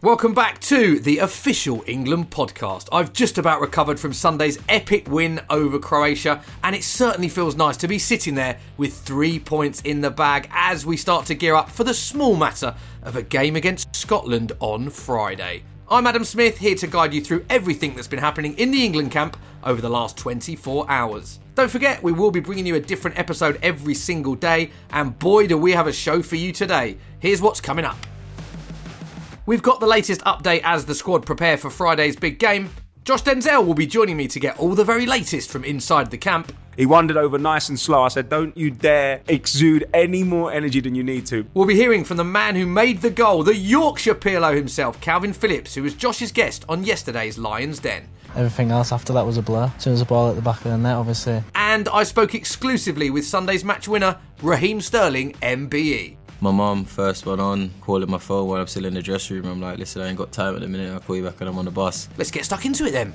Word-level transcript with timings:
Welcome 0.00 0.32
back 0.32 0.60
to 0.60 1.00
the 1.00 1.18
official 1.18 1.82
England 1.88 2.30
podcast. 2.30 2.88
I've 2.92 3.12
just 3.12 3.36
about 3.36 3.60
recovered 3.60 3.98
from 3.98 4.12
Sunday's 4.12 4.56
epic 4.68 5.08
win 5.08 5.40
over 5.50 5.80
Croatia, 5.80 6.40
and 6.62 6.76
it 6.76 6.84
certainly 6.84 7.28
feels 7.28 7.56
nice 7.56 7.76
to 7.78 7.88
be 7.88 7.98
sitting 7.98 8.36
there 8.36 8.60
with 8.76 8.96
three 8.96 9.40
points 9.40 9.80
in 9.80 10.00
the 10.00 10.12
bag 10.12 10.48
as 10.52 10.86
we 10.86 10.96
start 10.96 11.26
to 11.26 11.34
gear 11.34 11.56
up 11.56 11.68
for 11.68 11.82
the 11.82 11.92
small 11.92 12.36
matter 12.36 12.76
of 13.02 13.16
a 13.16 13.22
game 13.22 13.56
against 13.56 13.96
Scotland 13.96 14.52
on 14.60 14.88
Friday. 14.88 15.64
I'm 15.90 16.06
Adam 16.06 16.22
Smith, 16.22 16.58
here 16.58 16.76
to 16.76 16.86
guide 16.86 17.12
you 17.12 17.20
through 17.20 17.44
everything 17.50 17.96
that's 17.96 18.06
been 18.06 18.20
happening 18.20 18.56
in 18.56 18.70
the 18.70 18.84
England 18.84 19.10
camp 19.10 19.36
over 19.64 19.80
the 19.80 19.90
last 19.90 20.16
24 20.16 20.88
hours. 20.88 21.40
Don't 21.56 21.72
forget, 21.72 22.00
we 22.04 22.12
will 22.12 22.30
be 22.30 22.38
bringing 22.38 22.66
you 22.66 22.76
a 22.76 22.80
different 22.80 23.18
episode 23.18 23.58
every 23.64 23.94
single 23.94 24.36
day, 24.36 24.70
and 24.90 25.18
boy, 25.18 25.48
do 25.48 25.58
we 25.58 25.72
have 25.72 25.88
a 25.88 25.92
show 25.92 26.22
for 26.22 26.36
you 26.36 26.52
today. 26.52 26.98
Here's 27.18 27.42
what's 27.42 27.60
coming 27.60 27.84
up. 27.84 27.96
We've 29.48 29.62
got 29.62 29.80
the 29.80 29.86
latest 29.86 30.20
update 30.26 30.60
as 30.62 30.84
the 30.84 30.94
squad 30.94 31.24
prepare 31.24 31.56
for 31.56 31.70
Friday's 31.70 32.16
big 32.16 32.38
game. 32.38 32.68
Josh 33.04 33.22
Denzel 33.22 33.64
will 33.64 33.72
be 33.72 33.86
joining 33.86 34.18
me 34.18 34.28
to 34.28 34.38
get 34.38 34.58
all 34.58 34.74
the 34.74 34.84
very 34.84 35.06
latest 35.06 35.48
from 35.50 35.64
inside 35.64 36.10
the 36.10 36.18
camp. 36.18 36.52
He 36.76 36.84
wandered 36.84 37.16
over 37.16 37.38
nice 37.38 37.70
and 37.70 37.80
slow. 37.80 38.02
I 38.02 38.08
said, 38.08 38.28
Don't 38.28 38.54
you 38.58 38.70
dare 38.70 39.22
exude 39.26 39.88
any 39.94 40.22
more 40.22 40.52
energy 40.52 40.80
than 40.80 40.94
you 40.94 41.02
need 41.02 41.24
to. 41.28 41.46
We'll 41.54 41.66
be 41.66 41.74
hearing 41.74 42.04
from 42.04 42.18
the 42.18 42.24
man 42.24 42.56
who 42.56 42.66
made 42.66 43.00
the 43.00 43.08
goal, 43.08 43.42
the 43.42 43.56
Yorkshire 43.56 44.16
Pirlo 44.16 44.54
himself, 44.54 45.00
Kalvin 45.00 45.34
Phillips, 45.34 45.74
who 45.74 45.82
was 45.82 45.94
Josh's 45.94 46.30
guest 46.30 46.66
on 46.68 46.84
yesterday's 46.84 47.38
Lions 47.38 47.78
Den. 47.78 48.06
Everything 48.36 48.70
else 48.70 48.92
after 48.92 49.14
that 49.14 49.24
was 49.24 49.38
a 49.38 49.42
blur. 49.42 49.72
As 49.74 49.82
soon 49.82 49.94
as 49.94 50.00
the 50.00 50.04
ball 50.04 50.28
at 50.28 50.36
the 50.36 50.42
back 50.42 50.58
of 50.58 50.64
the 50.64 50.76
net, 50.76 50.96
obviously. 50.96 51.42
And 51.54 51.88
I 51.88 52.02
spoke 52.02 52.34
exclusively 52.34 53.08
with 53.08 53.24
Sunday's 53.24 53.64
match 53.64 53.88
winner, 53.88 54.18
Raheem 54.42 54.82
Sterling, 54.82 55.32
MBE. 55.40 56.18
My 56.40 56.50
mum 56.52 56.84
first 56.84 57.26
one 57.26 57.40
on, 57.40 57.70
calling 57.80 58.10
my 58.10 58.18
phone 58.18 58.48
while 58.48 58.60
I'm 58.60 58.66
still 58.66 58.84
in 58.84 58.94
the 58.94 59.02
dressing 59.02 59.36
room. 59.36 59.46
I'm 59.46 59.60
like, 59.60 59.78
listen, 59.78 60.02
I 60.02 60.08
ain't 60.08 60.18
got 60.18 60.30
time 60.30 60.54
at 60.54 60.60
the 60.60 60.68
minute. 60.68 60.92
I'll 60.92 61.00
call 61.00 61.16
you 61.16 61.24
back 61.24 61.40
when 61.40 61.48
I'm 61.48 61.58
on 61.58 61.64
the 61.64 61.70
bus. 61.70 62.08
Let's 62.16 62.30
get 62.30 62.44
stuck 62.44 62.64
into 62.64 62.84
it 62.84 62.92
then. 62.92 63.12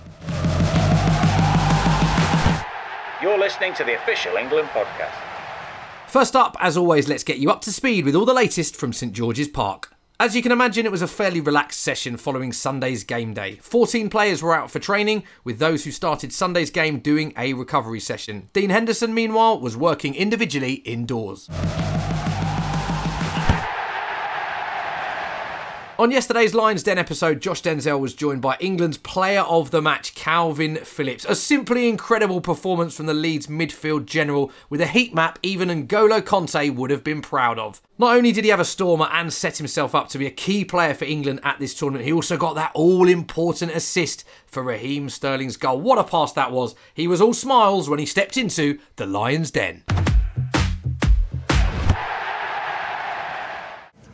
You're 3.22 3.40
listening 3.40 3.74
to 3.76 3.86
the 3.86 3.96
official 3.96 4.36
England 4.36 4.68
podcast. 4.70 5.14
First 6.08 6.36
up, 6.36 6.58
as 6.60 6.76
always, 6.76 7.08
let's 7.08 7.24
get 7.24 7.38
you 7.38 7.50
up 7.50 7.62
to 7.62 7.72
speed 7.72 8.06
with 8.06 8.16
all 8.16 8.26
the 8.26 8.34
latest 8.34 8.76
from 8.76 8.92
St 8.92 9.14
George's 9.14 9.48
Park. 9.48 9.94
As 10.20 10.36
you 10.36 10.44
can 10.44 10.52
imagine, 10.52 10.86
it 10.86 10.92
was 10.92 11.02
a 11.02 11.08
fairly 11.08 11.42
relaxed 11.42 11.80
session 11.80 12.18
following 12.18 12.54
Sunday's 12.54 13.04
game 13.04 13.34
day. 13.34 13.56
14 13.62 14.10
players 14.10 14.44
were 14.44 14.56
out 14.56 14.70
for 14.70 14.80
training, 14.80 15.24
with 15.44 15.58
those 15.58 15.86
who 15.86 15.92
started 15.92 16.32
Sunday's 16.32 16.70
game 16.70 17.00
doing 17.00 17.34
a 17.36 17.54
recovery 17.54 18.00
session. 18.00 18.50
Dean 18.54 18.70
Henderson, 18.70 19.14
meanwhile, 19.14 19.60
was 19.60 19.76
working 19.76 20.14
individually 20.14 20.74
indoors. 20.74 21.50
On 26.04 26.12
yesterday's 26.12 26.54
Lions 26.54 26.84
Den 26.84 26.98
episode, 26.98 27.40
Josh 27.40 27.62
Denzel 27.62 27.98
was 27.98 28.14
joined 28.14 28.42
by 28.42 28.58
England's 28.60 28.98
player 28.98 29.40
of 29.40 29.72
the 29.72 29.82
match, 29.82 30.14
Kalvin 30.16 30.80
Phillips. 30.80 31.24
A 31.24 31.34
simply 31.34 31.88
incredible 31.88 32.42
performance 32.42 32.98
from 32.98 33.06
the 33.06 33.14
Leeds 33.14 33.48
midfield 33.48 34.06
general 34.06 34.52
with 34.70 34.82
a 34.82 34.88
heat 34.88 35.14
map 35.14 35.40
even 35.42 35.70
N'Golo 35.70 36.20
Kanté 36.20 36.76
would 36.76 36.92
have 36.92 37.06
been 37.06 37.22
proud 37.22 37.58
of. 37.58 37.82
Not 37.98 38.18
only 38.18 38.34
did 38.34 38.44
he 38.44 38.50
have 38.50 38.60
a 38.60 38.66
stormer 38.66 39.08
and 39.14 39.32
set 39.32 39.60
himself 39.60 39.96
up 39.96 40.10
to 40.10 40.18
be 40.18 40.26
a 40.28 40.30
key 40.30 40.66
player 40.66 40.94
for 40.94 41.06
England 41.06 41.40
at 41.42 41.60
this 41.60 41.74
tournament, 41.74 42.04
he 42.04 42.12
also 42.12 42.36
got 42.36 42.56
that 42.56 42.72
all 42.74 43.08
important 43.08 43.72
assist 43.72 44.26
for 44.46 44.62
Raheem 44.62 45.08
Sterling's 45.08 45.56
goal. 45.56 45.80
What 45.80 46.00
a 46.00 46.04
pass 46.04 46.34
that 46.34 46.52
was! 46.52 46.76
He 46.94 47.08
was 47.08 47.22
all 47.22 47.34
smiles 47.34 47.88
when 47.88 48.00
he 48.00 48.06
stepped 48.06 48.36
into 48.36 48.78
the 48.98 49.06
Lions 49.06 49.52
Den. 49.52 49.84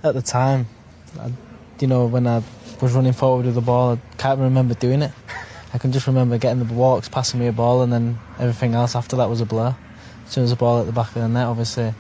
At 0.04 0.14
the 0.14 0.22
time, 0.22 0.68
I, 1.20 1.32
you 1.82 1.88
know, 1.88 2.06
when 2.06 2.28
I 2.28 2.44
was 2.82 2.94
running 2.94 3.14
forward 3.14 3.46
with 3.46 3.56
the 3.56 3.62
ball, 3.62 3.94
I 3.94 4.16
can't 4.18 4.40
remember 4.40 4.74
doing 4.74 5.02
it. 5.02 5.12
I 5.74 5.78
can 5.78 5.92
just 5.92 6.08
remember 6.08 6.38
getting 6.38 6.66
the 6.66 6.74
walks, 6.74 7.08
passing 7.08 7.40
me 7.40 7.48
a 7.48 7.52
ball, 7.52 7.82
and 7.82 7.94
then 7.94 8.20
everything 8.40 8.74
else 8.74 8.96
after 8.96 9.16
that 9.18 9.30
was 9.30 9.42
a 9.42 9.46
blur. 9.46 9.76
As 10.26 10.32
soon 10.32 10.44
as 10.44 10.50
the 10.50 10.56
ball 10.56 10.80
at 10.80 10.86
the 10.86 10.92
back 10.92 11.08
of 11.10 11.16
the 11.16 11.28
net, 11.28 11.46
obviously, 11.46 11.94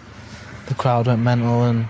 the 0.67 0.73
crowd 0.73 1.07
went 1.07 1.21
mental, 1.21 1.63
and 1.63 1.87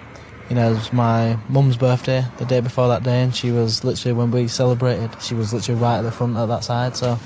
you 0.50 0.56
know, 0.56 0.72
it 0.72 0.76
was 0.76 0.92
my 0.92 1.38
mum's 1.48 1.78
birthday 1.78 2.26
the 2.38 2.46
day 2.46 2.60
before 2.60 2.88
that 2.90 3.04
day, 3.04 3.24
and 3.24 3.36
she 3.36 3.52
was 3.52 3.84
literally 3.84 4.14
when 4.14 4.32
we 4.32 4.48
celebrated, 4.48 5.10
she 5.22 5.36
was 5.36 5.54
literally 5.54 5.80
right 5.80 6.00
at 6.00 6.02
the 6.02 6.12
front 6.12 6.38
at 6.38 6.48
that 6.48 6.64
side, 6.64 6.96
so. 6.96 7.18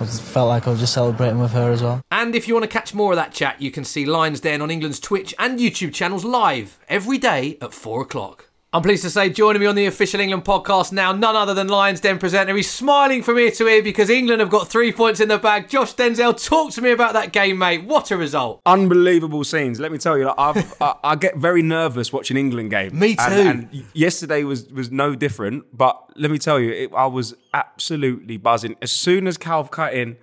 I 0.00 0.06
felt 0.06 0.48
like 0.48 0.66
I 0.66 0.70
was 0.70 0.80
just 0.80 0.94
celebrating 0.94 1.38
with 1.38 1.52
her 1.52 1.70
as 1.70 1.80
well. 1.80 2.02
And 2.10 2.34
if 2.34 2.48
you 2.48 2.54
want 2.54 2.64
to 2.64 2.68
catch 2.68 2.92
more 2.92 3.12
of 3.12 3.16
that 3.16 3.32
chat, 3.32 3.62
you 3.62 3.70
can 3.70 3.84
see 3.84 4.04
Lions 4.04 4.40
Den 4.40 4.60
on 4.60 4.68
England's 4.68 4.98
Twitch 4.98 5.32
and 5.38 5.60
YouTube 5.60 5.94
channels 5.94 6.24
live 6.24 6.78
every 6.88 7.18
day 7.18 7.56
at 7.60 7.72
4 7.72 8.02
o'clock. 8.02 8.48
I'm 8.74 8.80
pleased 8.80 9.02
to 9.02 9.10
say, 9.10 9.28
joining 9.28 9.60
me 9.60 9.66
on 9.66 9.74
the 9.74 9.84
official 9.84 10.18
England 10.18 10.46
podcast 10.46 10.92
now, 10.92 11.12
none 11.12 11.36
other 11.36 11.52
than 11.52 11.68
Lions 11.68 12.00
Den 12.00 12.18
presenter. 12.18 12.56
He's 12.56 12.70
smiling 12.70 13.22
from 13.22 13.38
ear 13.38 13.50
to 13.50 13.68
ear 13.68 13.82
because 13.82 14.08
England 14.08 14.40
have 14.40 14.48
got 14.48 14.66
three 14.66 14.92
points 14.92 15.20
in 15.20 15.28
the 15.28 15.36
bag. 15.36 15.68
Josh 15.68 15.94
Denzel, 15.94 16.42
talk 16.42 16.72
to 16.72 16.80
me 16.80 16.90
about 16.90 17.12
that 17.12 17.34
game, 17.34 17.58
mate. 17.58 17.84
What 17.84 18.10
a 18.10 18.16
result. 18.16 18.62
Unbelievable 18.64 19.44
scenes. 19.44 19.78
Let 19.78 19.92
me 19.92 19.98
tell 19.98 20.16
you, 20.16 20.24
like, 20.24 20.38
I've, 20.38 20.74
I, 20.80 20.94
I 21.04 21.16
get 21.16 21.36
very 21.36 21.60
nervous 21.60 22.14
watching 22.14 22.38
England 22.38 22.70
games. 22.70 22.94
Me 22.94 23.14
too. 23.14 23.22
And, 23.24 23.68
and 23.70 23.84
yesterday 23.92 24.42
was, 24.42 24.66
was 24.70 24.90
no 24.90 25.14
different, 25.14 25.64
but 25.76 26.02
let 26.16 26.30
me 26.30 26.38
tell 26.38 26.58
you, 26.58 26.72
it, 26.72 26.92
I 26.96 27.04
was 27.04 27.34
absolutely 27.52 28.38
buzzing. 28.38 28.76
As 28.80 28.90
soon 28.90 29.26
as 29.26 29.36
Calv 29.36 29.70
cut 29.70 29.92
in, 29.92 30.16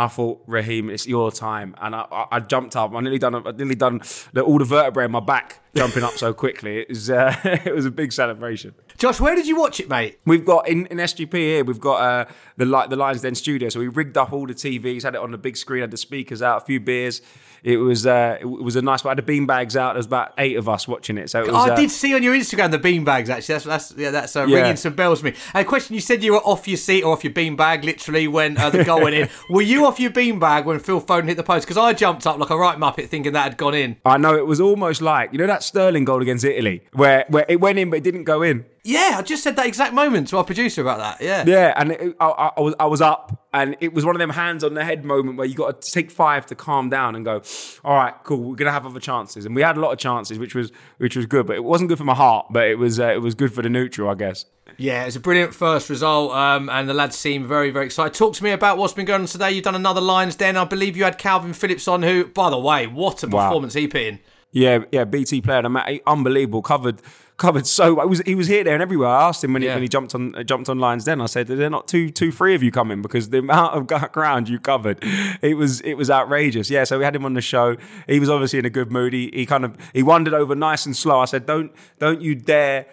I 0.00 0.08
thought, 0.08 0.42
Raheem, 0.46 0.88
it's 0.88 1.06
your 1.06 1.30
time, 1.30 1.74
and 1.78 1.94
I, 1.94 2.06
I, 2.10 2.26
I 2.32 2.40
jumped 2.40 2.74
up. 2.74 2.94
I 2.94 3.00
nearly 3.00 3.18
done, 3.18 3.34
I 3.34 3.50
nearly 3.50 3.74
done 3.74 4.00
the, 4.32 4.40
all 4.40 4.56
the 4.56 4.64
vertebrae 4.64 5.04
in 5.04 5.10
my 5.10 5.20
back 5.20 5.60
jumping 5.76 6.02
up 6.02 6.14
so 6.14 6.32
quickly. 6.32 6.78
It 6.78 6.88
was, 6.88 7.10
uh, 7.10 7.36
it 7.44 7.74
was 7.74 7.84
a 7.84 7.90
big 7.90 8.10
celebration. 8.10 8.72
Josh, 9.00 9.18
where 9.18 9.34
did 9.34 9.46
you 9.46 9.56
watch 9.56 9.80
it, 9.80 9.88
mate? 9.88 10.18
We've 10.26 10.44
got 10.44 10.68
in, 10.68 10.84
in 10.88 10.98
SGP 10.98 11.32
here. 11.32 11.64
We've 11.64 11.80
got 11.80 12.02
uh, 12.02 12.24
the 12.58 12.66
the 12.86 12.96
Lions 12.96 13.22
Den 13.22 13.34
studio, 13.34 13.70
so 13.70 13.80
we 13.80 13.88
rigged 13.88 14.18
up 14.18 14.30
all 14.30 14.46
the 14.46 14.52
TVs, 14.52 15.04
had 15.04 15.14
it 15.14 15.22
on 15.22 15.30
the 15.30 15.38
big 15.38 15.56
screen, 15.56 15.80
had 15.80 15.90
the 15.90 15.96
speakers 15.96 16.42
out, 16.42 16.62
a 16.62 16.64
few 16.66 16.80
beers. 16.80 17.22
It 17.62 17.78
was 17.78 18.06
uh, 18.06 18.36
it 18.38 18.44
was 18.44 18.76
a 18.76 18.82
nice. 18.82 19.02
I 19.06 19.08
had 19.08 19.18
the 19.18 19.22
bean 19.22 19.46
bags 19.46 19.74
out. 19.74 19.94
There 19.94 20.00
was 20.00 20.06
about 20.06 20.34
eight 20.36 20.58
of 20.58 20.68
us 20.68 20.86
watching 20.86 21.16
it. 21.16 21.30
So 21.30 21.40
it 21.40 21.46
was, 21.50 21.54
I 21.54 21.72
uh, 21.72 21.76
did 21.76 21.90
see 21.90 22.14
on 22.14 22.22
your 22.22 22.34
Instagram 22.34 22.72
the 22.72 22.78
beanbags. 22.78 23.30
Actually, 23.30 23.54
that's 23.54 23.64
that's 23.64 23.94
yeah, 23.96 24.10
that's 24.10 24.36
uh, 24.36 24.44
Yeah. 24.44 24.58
ringing 24.58 24.76
some 24.76 24.92
bells 24.92 25.20
for 25.20 25.26
me. 25.26 25.34
A 25.54 25.64
question: 25.64 25.94
You 25.94 26.02
said 26.02 26.22
you 26.22 26.32
were 26.32 26.40
off 26.40 26.68
your 26.68 26.76
seat 26.76 27.02
or 27.02 27.14
off 27.14 27.24
your 27.24 27.32
beanbag, 27.32 27.84
literally 27.84 28.28
when 28.28 28.58
uh, 28.58 28.68
the 28.68 28.84
goal 28.84 29.00
went 29.00 29.14
in. 29.14 29.30
Were 29.50 29.62
you 29.62 29.86
off 29.86 29.98
your 29.98 30.10
beanbag 30.10 30.66
when 30.66 30.78
Phil 30.78 31.00
Foden 31.00 31.26
hit 31.26 31.38
the 31.38 31.42
post? 31.42 31.66
Because 31.66 31.78
I 31.78 31.94
jumped 31.94 32.26
up 32.26 32.38
like 32.38 32.50
a 32.50 32.56
right 32.56 32.76
muppet, 32.78 33.08
thinking 33.08 33.32
that 33.32 33.44
had 33.44 33.56
gone 33.56 33.74
in. 33.74 33.96
I 34.04 34.18
know 34.18 34.36
it 34.36 34.46
was 34.46 34.60
almost 34.60 35.00
like 35.00 35.32
you 35.32 35.38
know 35.38 35.46
that 35.46 35.62
Sterling 35.62 36.04
goal 36.04 36.20
against 36.20 36.44
Italy, 36.44 36.82
where 36.92 37.24
where 37.28 37.46
it 37.48 37.60
went 37.60 37.78
in 37.78 37.88
but 37.88 37.96
it 37.96 38.04
didn't 38.04 38.24
go 38.24 38.42
in. 38.42 38.66
Yeah, 38.82 39.16
I 39.18 39.22
just 39.22 39.42
said 39.42 39.56
that 39.56 39.66
exact 39.66 39.92
moment 39.92 40.28
to 40.28 40.38
our 40.38 40.44
producer 40.44 40.80
about 40.80 40.98
that. 40.98 41.20
Yeah. 41.24 41.44
Yeah, 41.46 41.74
and 41.76 41.92
it, 41.92 42.16
I, 42.18 42.26
I, 42.26 42.50
I 42.56 42.60
was 42.60 42.74
I 42.80 42.86
was 42.86 43.00
up, 43.02 43.46
and 43.52 43.76
it 43.80 43.92
was 43.92 44.06
one 44.06 44.14
of 44.16 44.20
them 44.20 44.30
hands 44.30 44.64
on 44.64 44.72
the 44.74 44.82
head 44.84 45.04
moment 45.04 45.36
where 45.36 45.46
you 45.46 45.54
got 45.54 45.82
to 45.82 45.92
take 45.92 46.10
five 46.10 46.46
to 46.46 46.54
calm 46.54 46.88
down 46.88 47.14
and 47.14 47.22
go, 47.24 47.42
all 47.84 47.94
right, 47.96 48.14
cool, 48.24 48.38
we're 48.38 48.56
gonna 48.56 48.72
have 48.72 48.86
other 48.86 49.00
chances, 49.00 49.44
and 49.44 49.54
we 49.54 49.60
had 49.60 49.76
a 49.76 49.80
lot 49.80 49.92
of 49.92 49.98
chances, 49.98 50.38
which 50.38 50.54
was 50.54 50.72
which 50.96 51.14
was 51.14 51.26
good, 51.26 51.46
but 51.46 51.56
it 51.56 51.64
wasn't 51.64 51.88
good 51.88 51.98
for 51.98 52.04
my 52.04 52.14
heart, 52.14 52.46
but 52.50 52.68
it 52.68 52.78
was 52.78 52.98
uh, 52.98 53.08
it 53.08 53.20
was 53.20 53.34
good 53.34 53.52
for 53.52 53.60
the 53.60 53.68
neutral, 53.68 54.08
I 54.08 54.14
guess. 54.14 54.46
Yeah, 54.78 55.04
it's 55.04 55.16
a 55.16 55.20
brilliant 55.20 55.52
first 55.52 55.90
result, 55.90 56.32
um, 56.32 56.70
and 56.70 56.88
the 56.88 56.94
lads 56.94 57.16
seem 57.16 57.46
very, 57.46 57.70
very 57.70 57.84
excited. 57.86 58.14
Talk 58.14 58.34
to 58.36 58.44
me 58.44 58.52
about 58.52 58.78
what's 58.78 58.94
been 58.94 59.04
going 59.04 59.22
on 59.22 59.26
today. 59.26 59.50
You've 59.50 59.64
done 59.64 59.74
another 59.74 60.00
Lions 60.00 60.36
Den. 60.36 60.56
I 60.56 60.64
believe 60.64 60.96
you 60.96 61.04
had 61.04 61.18
Kalvin 61.18 61.54
Phillips 61.54 61.86
on, 61.88 62.02
who, 62.02 62.24
by 62.26 62.48
the 62.50 62.58
way, 62.58 62.86
what 62.86 63.22
a 63.24 63.26
Wow. 63.26 63.48
performance 63.48 63.74
he 63.74 63.88
put 63.88 64.00
in. 64.02 64.20
Yeah, 64.52 64.80
yeah, 64.90 65.04
BT 65.04 65.40
player, 65.42 65.58
and 65.58 65.78
I'm- 65.78 66.00
unbelievable. 66.06 66.60
Covered, 66.62 67.00
covered 67.36 67.66
so. 67.68 68.00
I 68.00 68.04
was 68.04 68.20
he 68.26 68.34
was 68.34 68.48
here, 68.48 68.64
there, 68.64 68.74
and 68.74 68.82
everywhere. 68.82 69.08
I 69.08 69.28
asked 69.28 69.44
him 69.44 69.52
when 69.52 69.62
he 69.62 69.68
Yeah. 69.68 69.74
when 69.74 69.82
he 69.82 69.88
jumped 69.88 70.12
on 70.14 70.34
uh, 70.34 70.42
jumped 70.42 70.68
on 70.68 70.80
Lions. 70.80 71.04
Then 71.04 71.20
I 71.20 71.26
said, 71.26 71.48
"Are 71.50 71.56
there 71.56 71.70
not 71.70 71.86
two 71.86 72.10
two 72.10 72.32
three 72.32 72.56
of 72.56 72.62
you 72.62 72.72
coming?" 72.72 73.00
Because 73.00 73.28
the 73.30 73.38
amount 73.46 73.74
of 73.92 74.12
ground 74.12 74.48
you 74.48 74.58
covered, 74.58 74.98
it 75.40 75.56
was 75.56 75.80
it 75.82 75.94
was 75.94 76.10
outrageous. 76.10 76.68
Yeah, 76.68 76.82
so 76.82 76.98
we 76.98 77.04
had 77.04 77.14
him 77.14 77.24
on 77.24 77.34
the 77.34 77.40
show. 77.40 77.76
He 78.08 78.18
was 78.18 78.28
obviously 78.28 78.58
in 78.58 78.64
a 78.64 78.70
good 78.70 78.90
mood. 78.90 79.12
He, 79.12 79.30
he 79.32 79.46
kind 79.46 79.64
of 79.64 79.76
he 79.92 80.02
wandered 80.02 80.34
over 80.34 80.56
nice 80.56 80.84
and 80.84 80.96
slow. 80.96 81.20
I 81.20 81.26
said, 81.26 81.46
"Don't 81.46 81.70
don't 82.00 82.20
you 82.20 82.34
dare." 82.34 82.86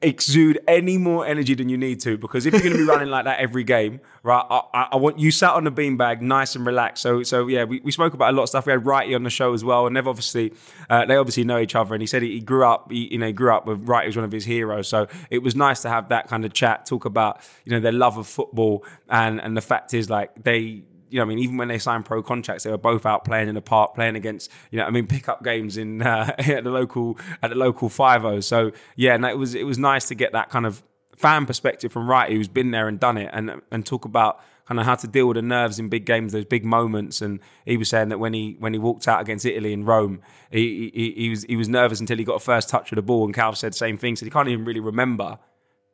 Exude 0.00 0.58
any 0.66 0.96
more 0.96 1.26
energy 1.26 1.54
than 1.54 1.68
you 1.68 1.76
need 1.76 2.00
to 2.00 2.16
because 2.16 2.46
if 2.46 2.52
you're 2.52 2.62
going 2.62 2.72
to 2.72 2.78
be 2.78 2.84
running 2.84 3.08
like 3.08 3.24
that 3.26 3.38
every 3.38 3.64
game 3.64 4.00
right 4.22 4.44
I, 4.50 4.88
I, 4.92 4.96
want 4.96 5.18
you 5.18 5.30
sat 5.30 5.52
on 5.52 5.64
the 5.64 5.72
beanbag 5.72 6.22
nice 6.22 6.56
and 6.56 6.64
relaxed. 6.64 7.02
So 7.02 7.22
so 7.22 7.46
yeah 7.48 7.64
we, 7.64 7.80
we 7.80 7.92
spoke 7.92 8.14
about 8.14 8.32
a 8.32 8.36
lot 8.36 8.44
of 8.44 8.48
stuff. 8.48 8.64
We 8.64 8.72
had 8.72 8.84
Wrighty 8.84 9.14
on 9.14 9.24
the 9.24 9.30
show 9.30 9.52
as 9.52 9.62
well 9.62 9.86
and 9.86 9.94
they've 9.94 10.06
obviously 10.06 10.54
uh, 10.88 11.04
they 11.04 11.16
obviously 11.16 11.44
know 11.44 11.58
each 11.58 11.74
other 11.74 11.94
and 11.94 12.02
he 12.02 12.06
said 12.06 12.22
he, 12.22 12.32
he 12.32 12.40
grew 12.40 12.64
up 12.64 12.90
he, 12.90 13.12
you 13.12 13.18
know 13.18 13.30
grew 13.30 13.54
up 13.54 13.66
with 13.66 13.86
Wrighty 13.86 14.06
was 14.06 14.16
one 14.16 14.24
of 14.24 14.32
his 14.32 14.46
heroes. 14.46 14.88
So 14.88 15.06
it 15.30 15.42
was 15.42 15.54
nice 15.54 15.82
to 15.82 15.90
have 15.90 16.08
that 16.08 16.28
kind 16.28 16.44
of 16.44 16.54
chat 16.54 16.86
talk 16.86 17.04
about 17.04 17.40
you 17.64 17.72
know 17.72 17.80
their 17.80 17.92
love 17.92 18.16
of 18.16 18.26
football 18.26 18.84
and 19.10 19.40
and 19.40 19.54
the 19.54 19.62
fact 19.62 19.92
is 19.92 20.08
like 20.08 20.30
they 20.42 20.82
you 21.10 21.18
know, 21.18 21.22
I 21.22 21.26
mean, 21.26 21.38
even 21.38 21.56
when 21.56 21.68
they 21.68 21.78
signed 21.78 22.04
pro 22.04 22.22
contracts, 22.22 22.64
they 22.64 22.70
were 22.70 22.78
both 22.78 23.06
out 23.06 23.24
playing 23.24 23.48
in 23.48 23.54
the 23.54 23.62
park, 23.62 23.94
playing 23.94 24.16
against, 24.16 24.50
you 24.70 24.78
know, 24.78 24.84
I 24.84 24.90
mean, 24.90 25.06
pickup 25.06 25.42
games 25.44 25.76
in 25.76 26.02
uh, 26.02 26.34
at 26.38 26.64
the 26.64 26.70
local 26.70 27.18
at 27.42 27.50
the 27.50 27.56
local 27.56 27.88
five 27.88 28.24
o. 28.24 28.40
So 28.40 28.72
yeah, 28.96 29.14
and 29.14 29.24
it 29.24 29.38
was 29.38 29.54
it 29.54 29.64
was 29.64 29.78
nice 29.78 30.08
to 30.08 30.14
get 30.14 30.32
that 30.32 30.50
kind 30.50 30.66
of 30.66 30.82
fan 31.16 31.46
perspective 31.46 31.92
from 31.92 32.08
Wright, 32.08 32.30
who's 32.30 32.48
been 32.48 32.70
there 32.70 32.88
and 32.88 32.98
done 32.98 33.16
it, 33.16 33.30
and 33.32 33.62
and 33.70 33.86
talk 33.86 34.04
about 34.04 34.40
kind 34.66 34.80
of 34.80 34.86
how 34.86 34.94
to 34.94 35.06
deal 35.06 35.26
with 35.26 35.36
the 35.36 35.42
nerves 35.42 35.78
in 35.78 35.88
big 35.88 36.06
games, 36.06 36.32
those 36.32 36.44
big 36.44 36.64
moments. 36.64 37.20
And 37.20 37.40
he 37.66 37.76
was 37.76 37.88
saying 37.88 38.08
that 38.08 38.18
when 38.18 38.32
he 38.32 38.56
when 38.58 38.72
he 38.72 38.78
walked 38.78 39.06
out 39.06 39.20
against 39.20 39.44
Italy 39.44 39.72
in 39.72 39.84
Rome, 39.84 40.20
he 40.50 40.90
he, 40.94 41.12
he 41.16 41.30
was 41.30 41.44
he 41.44 41.56
was 41.56 41.68
nervous 41.68 42.00
until 42.00 42.16
he 42.16 42.24
got 42.24 42.36
a 42.36 42.40
first 42.40 42.68
touch 42.68 42.92
of 42.92 42.96
the 42.96 43.02
ball, 43.02 43.24
and 43.24 43.34
Cal 43.34 43.54
said 43.54 43.74
same 43.74 43.98
thing. 43.98 44.16
So 44.16 44.24
he 44.24 44.30
can't 44.30 44.48
even 44.48 44.64
really 44.64 44.80
remember 44.80 45.38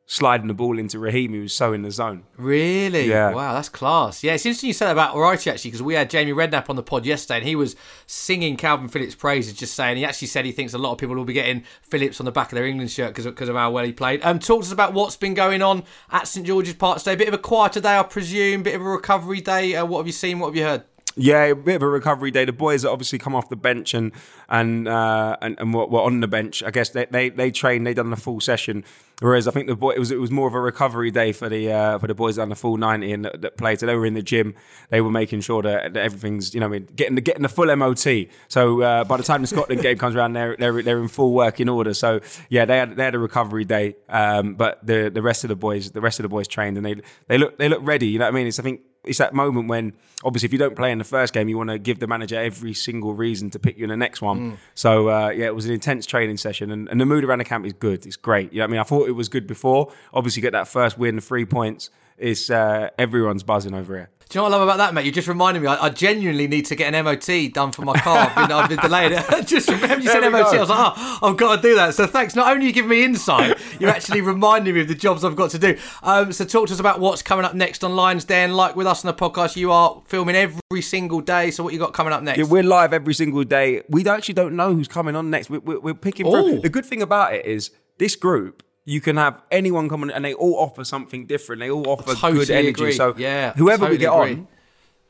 sliding 0.05 0.47
the 0.47 0.53
ball 0.53 0.77
into 0.77 0.99
Raheem, 0.99 1.31
who 1.33 1.41
was 1.41 1.53
so 1.53 1.71
in 1.71 1.83
the 1.83 1.91
zone. 1.91 2.23
Really? 2.35 3.07
Yeah. 3.09 3.31
Wow, 3.33 3.53
that's 3.53 3.69
class. 3.69 4.23
Yeah, 4.23 4.33
it's 4.33 4.45
interesting 4.45 4.67
you 4.67 4.73
said 4.73 4.87
that 4.87 4.91
about 4.91 5.15
Wrighty 5.15 5.49
actually, 5.49 5.69
because 5.71 5.81
we 5.83 5.93
had 5.93 6.09
Jamie 6.09 6.33
Redknapp 6.33 6.69
on 6.69 6.75
the 6.75 6.83
pod 6.83 7.05
yesterday, 7.05 7.37
and 7.39 7.47
he 7.47 7.55
was 7.55 7.75
singing 8.07 8.57
Kalvin 8.57 8.91
Phillips' 8.91 9.15
praises, 9.15 9.53
just 9.53 9.73
saying 9.73 9.95
he 9.97 10.03
actually 10.05 10.27
said 10.27 10.43
he 10.43 10.51
thinks 10.51 10.73
a 10.73 10.77
lot 10.77 10.91
of 10.91 10.97
people 10.97 11.15
will 11.15 11.23
be 11.23 11.31
getting 11.33 11.63
Phillips 11.83 12.19
on 12.19 12.25
the 12.25 12.31
back 12.31 12.51
of 12.51 12.55
their 12.55 12.65
England 12.65 12.91
shirt 12.91 13.09
because 13.11 13.25
of, 13.25 13.35
'cause 13.35 13.47
of 13.47 13.55
how 13.55 13.71
well 13.71 13.85
he 13.85 13.93
played. 13.93 14.19
Um, 14.23 14.39
talk 14.39 14.61
to 14.61 14.65
us 14.67 14.71
about 14.73 14.93
what's 14.93 15.15
been 15.15 15.33
going 15.33 15.61
on 15.61 15.83
at 16.11 16.27
St 16.27 16.45
George's 16.45 16.73
Park 16.73 16.97
today. 16.99 17.15
Bit 17.15 17.29
of 17.29 17.33
a 17.33 17.37
quieter 17.37 17.79
day, 17.79 17.97
I 17.97 18.03
presume. 18.03 18.63
Bit 18.63 18.75
of 18.75 18.81
a 18.81 18.85
recovery 18.85 19.39
day. 19.39 19.75
Uh, 19.75 19.85
what 19.85 19.99
have 19.99 20.07
you 20.07 20.13
seen? 20.13 20.39
What 20.39 20.47
have 20.47 20.55
you 20.57 20.63
heard? 20.63 20.83
Yeah, 21.15 21.43
a 21.43 21.55
bit 21.55 21.75
of 21.75 21.81
a 21.81 21.87
recovery 21.87 22.31
day. 22.31 22.45
The 22.45 22.53
boys 22.53 22.85
obviously 22.85 23.19
come 23.19 23.35
off 23.35 23.49
the 23.49 23.57
bench 23.57 23.93
and 23.93 24.13
and 24.47 24.87
uh, 24.87 25.35
and, 25.41 25.59
and 25.59 25.73
were, 25.73 25.85
were 25.85 26.01
on 26.01 26.21
the 26.21 26.27
bench. 26.27 26.63
I 26.63 26.71
guess 26.71 26.89
they 26.89 27.05
they, 27.05 27.29
they 27.29 27.51
trained, 27.51 27.85
they 27.85 27.93
done 27.93 28.11
the 28.11 28.15
full 28.15 28.39
session. 28.39 28.85
Whereas 29.19 29.47
I 29.47 29.51
think 29.51 29.67
the 29.67 29.75
boy 29.75 29.91
it 29.91 29.99
was 29.99 30.09
it 30.09 30.19
was 30.19 30.31
more 30.31 30.47
of 30.47 30.53
a 30.53 30.59
recovery 30.59 31.11
day 31.11 31.31
for 31.33 31.49
the 31.49 31.71
uh, 31.71 31.99
for 31.99 32.07
the 32.07 32.15
boys 32.15 32.37
done 32.37 32.49
the 32.49 32.55
full 32.55 32.77
ninety 32.77 33.11
and 33.11 33.25
that, 33.25 33.41
that 33.41 33.57
played. 33.57 33.79
So 33.79 33.85
they 33.85 33.95
were 33.95 34.05
in 34.05 34.13
the 34.13 34.23
gym. 34.23 34.55
They 34.89 35.01
were 35.01 35.11
making 35.11 35.41
sure 35.41 35.61
that, 35.61 35.93
that 35.93 36.01
everything's 36.01 36.53
you 36.53 36.61
know 36.61 36.67
I 36.67 36.69
mean 36.69 36.87
getting 36.95 37.15
the 37.15 37.21
getting 37.21 37.43
the 37.43 37.49
full 37.49 37.75
MOT. 37.75 38.07
So 38.47 38.81
uh, 38.81 39.03
by 39.03 39.17
the 39.17 39.23
time 39.23 39.41
the 39.41 39.47
Scotland 39.47 39.81
game 39.81 39.97
comes 39.97 40.15
around, 40.15 40.33
they're 40.33 40.55
they're 40.57 40.81
they're 40.81 40.99
in 40.99 41.09
full 41.09 41.33
working 41.33 41.67
order. 41.67 41.93
So 41.93 42.21
yeah, 42.49 42.63
they 42.63 42.77
had 42.77 42.95
they 42.95 43.03
had 43.03 43.15
a 43.15 43.19
recovery 43.19 43.65
day. 43.65 43.97
Um, 44.07 44.55
but 44.55 44.85
the 44.85 45.11
the 45.13 45.21
rest 45.21 45.43
of 45.43 45.49
the 45.49 45.55
boys 45.57 45.91
the 45.91 46.01
rest 46.01 46.19
of 46.19 46.23
the 46.23 46.29
boys 46.29 46.47
trained 46.47 46.77
and 46.77 46.85
they 46.85 46.95
they 47.27 47.37
look 47.37 47.57
they 47.57 47.67
look 47.67 47.81
ready. 47.83 48.07
You 48.07 48.19
know 48.19 48.25
what 48.25 48.33
I 48.33 48.35
mean? 48.35 48.47
It's 48.47 48.59
I 48.59 48.63
think 48.63 48.81
it's 49.03 49.17
that 49.17 49.33
moment 49.33 49.67
when 49.67 49.93
obviously 50.23 50.47
if 50.47 50.53
you 50.53 50.59
don't 50.59 50.75
play 50.75 50.91
in 50.91 50.97
the 50.97 51.03
first 51.03 51.33
game, 51.33 51.49
you 51.49 51.57
want 51.57 51.69
to 51.69 51.79
give 51.79 51.99
the 51.99 52.07
manager 52.07 52.39
every 52.39 52.73
single 52.73 53.13
reason 53.13 53.49
to 53.49 53.59
pick 53.59 53.77
you 53.77 53.83
in 53.83 53.89
the 53.89 53.97
next 53.97 54.21
one. 54.21 54.57
So 54.75 55.09
uh, 55.09 55.29
yeah, 55.29 55.47
it 55.47 55.55
was 55.55 55.65
an 55.65 55.73
intense 55.73 56.05
training 56.05 56.37
session, 56.37 56.71
and, 56.71 56.87
and 56.89 57.01
the 57.01 57.05
mood 57.05 57.23
around 57.23 57.39
the 57.39 57.45
camp 57.45 57.65
is 57.65 57.73
good. 57.73 58.05
It's 58.05 58.15
great. 58.15 58.53
You 58.53 58.59
know 58.59 58.65
I 58.65 58.67
mean? 58.67 58.79
I 58.79 58.83
thought 58.83 59.07
it 59.07 59.13
was 59.13 59.29
good 59.29 59.47
before. 59.47 59.91
Obviously, 60.13 60.41
get 60.41 60.51
that 60.53 60.67
first 60.67 60.97
win, 60.97 61.19
three 61.19 61.45
points. 61.45 61.89
It's 62.17 62.49
uh, 62.51 62.89
everyone's 62.99 63.43
buzzing 63.43 63.73
over 63.73 63.95
here. 63.95 64.09
Do 64.31 64.39
you 64.39 64.39
know 64.39 64.43
what 64.43 64.53
I 64.53 64.57
love 64.59 64.67
about 64.69 64.77
that, 64.77 64.93
mate? 64.93 65.03
You 65.03 65.11
just 65.11 65.27
reminded 65.27 65.61
me. 65.61 65.67
I, 65.67 65.87
I 65.87 65.89
genuinely 65.89 66.47
need 66.47 66.65
to 66.67 66.75
get 66.77 66.93
an 66.93 67.03
MOT 67.03 67.51
done 67.51 67.73
for 67.73 67.81
my 67.81 67.99
car. 67.99 68.31
I've 68.33 68.47
been, 68.47 68.51
I've 68.57 68.69
been 68.69 68.79
delayed. 68.79 69.11
just 69.45 69.67
remember 69.67 69.97
you 69.97 70.09
said 70.09 70.21
There 70.21 70.31
we 70.31 70.39
MOT. 70.39 70.51
go. 70.53 70.57
I 70.57 70.59
was 70.61 70.69
like, 70.69 70.93
oh, 70.95 71.19
I've 71.23 71.35
got 71.35 71.57
to 71.57 71.61
do 71.61 71.75
that. 71.75 71.95
So 71.95 72.07
thanks. 72.07 72.33
Not 72.33 72.47
only 72.49 72.63
are 72.63 72.67
you 72.67 72.73
giving 72.73 72.89
me 72.89 73.03
insight, 73.03 73.59
you're 73.77 73.89
actually 73.89 74.21
reminding 74.33 74.73
me 74.73 74.79
of 74.79 74.87
the 74.87 74.95
jobs 74.95 75.25
I've 75.25 75.35
got 75.35 75.49
to 75.51 75.59
do. 75.59 75.77
Um, 76.01 76.31
so 76.31 76.45
talk 76.45 76.67
to 76.67 76.73
us 76.73 76.79
about 76.79 77.01
what's 77.01 77.21
coming 77.21 77.43
up 77.43 77.55
next 77.55 77.83
on 77.83 77.93
Lions 77.93 78.23
Den. 78.23 78.53
Like 78.53 78.77
with 78.77 78.87
us 78.87 79.03
on 79.03 79.13
the 79.13 79.19
podcast, 79.21 79.57
you 79.57 79.69
are 79.73 80.01
filming 80.05 80.37
every 80.37 80.81
single 80.81 81.19
day. 81.19 81.51
So 81.51 81.61
what 81.61 81.73
you 81.73 81.79
got 81.79 81.91
coming 81.91 82.13
up 82.13 82.23
next? 82.23 82.37
Yeah, 82.37 82.45
we're 82.45 82.63
live 82.63 82.93
every 82.93 83.13
single 83.13 83.43
day. 83.43 83.81
We 83.89 84.07
actually 84.07 84.35
don't 84.35 84.55
know 84.55 84.73
who's 84.73 84.87
coming 84.87 85.17
on 85.17 85.29
next. 85.29 85.49
We're, 85.49 85.59
we're, 85.59 85.79
we're 85.81 85.93
picking. 85.93 86.25
From, 86.31 86.61
the 86.61 86.69
good 86.69 86.85
thing 86.85 87.01
about 87.01 87.33
it 87.33 87.45
is 87.45 87.71
this 87.97 88.15
group. 88.15 88.63
You 88.85 88.99
can 89.01 89.17
have 89.17 89.41
anyone 89.51 89.87
come 89.89 90.01
on, 90.03 90.09
and 90.11 90.25
they 90.25 90.33
all 90.33 90.55
offer 90.55 90.83
something 90.83 91.25
different. 91.27 91.59
They 91.59 91.69
all 91.69 91.87
offer 91.87 92.15
Totally 92.15 92.39
good 92.45 92.49
energy. 92.51 92.69
agree. 92.69 92.91
So 92.93 93.13
Yeah, 93.17 93.53
whoever 93.53 93.87
we 93.87 93.97
get 93.97 94.11
agree. 94.13 94.31
on, 94.31 94.47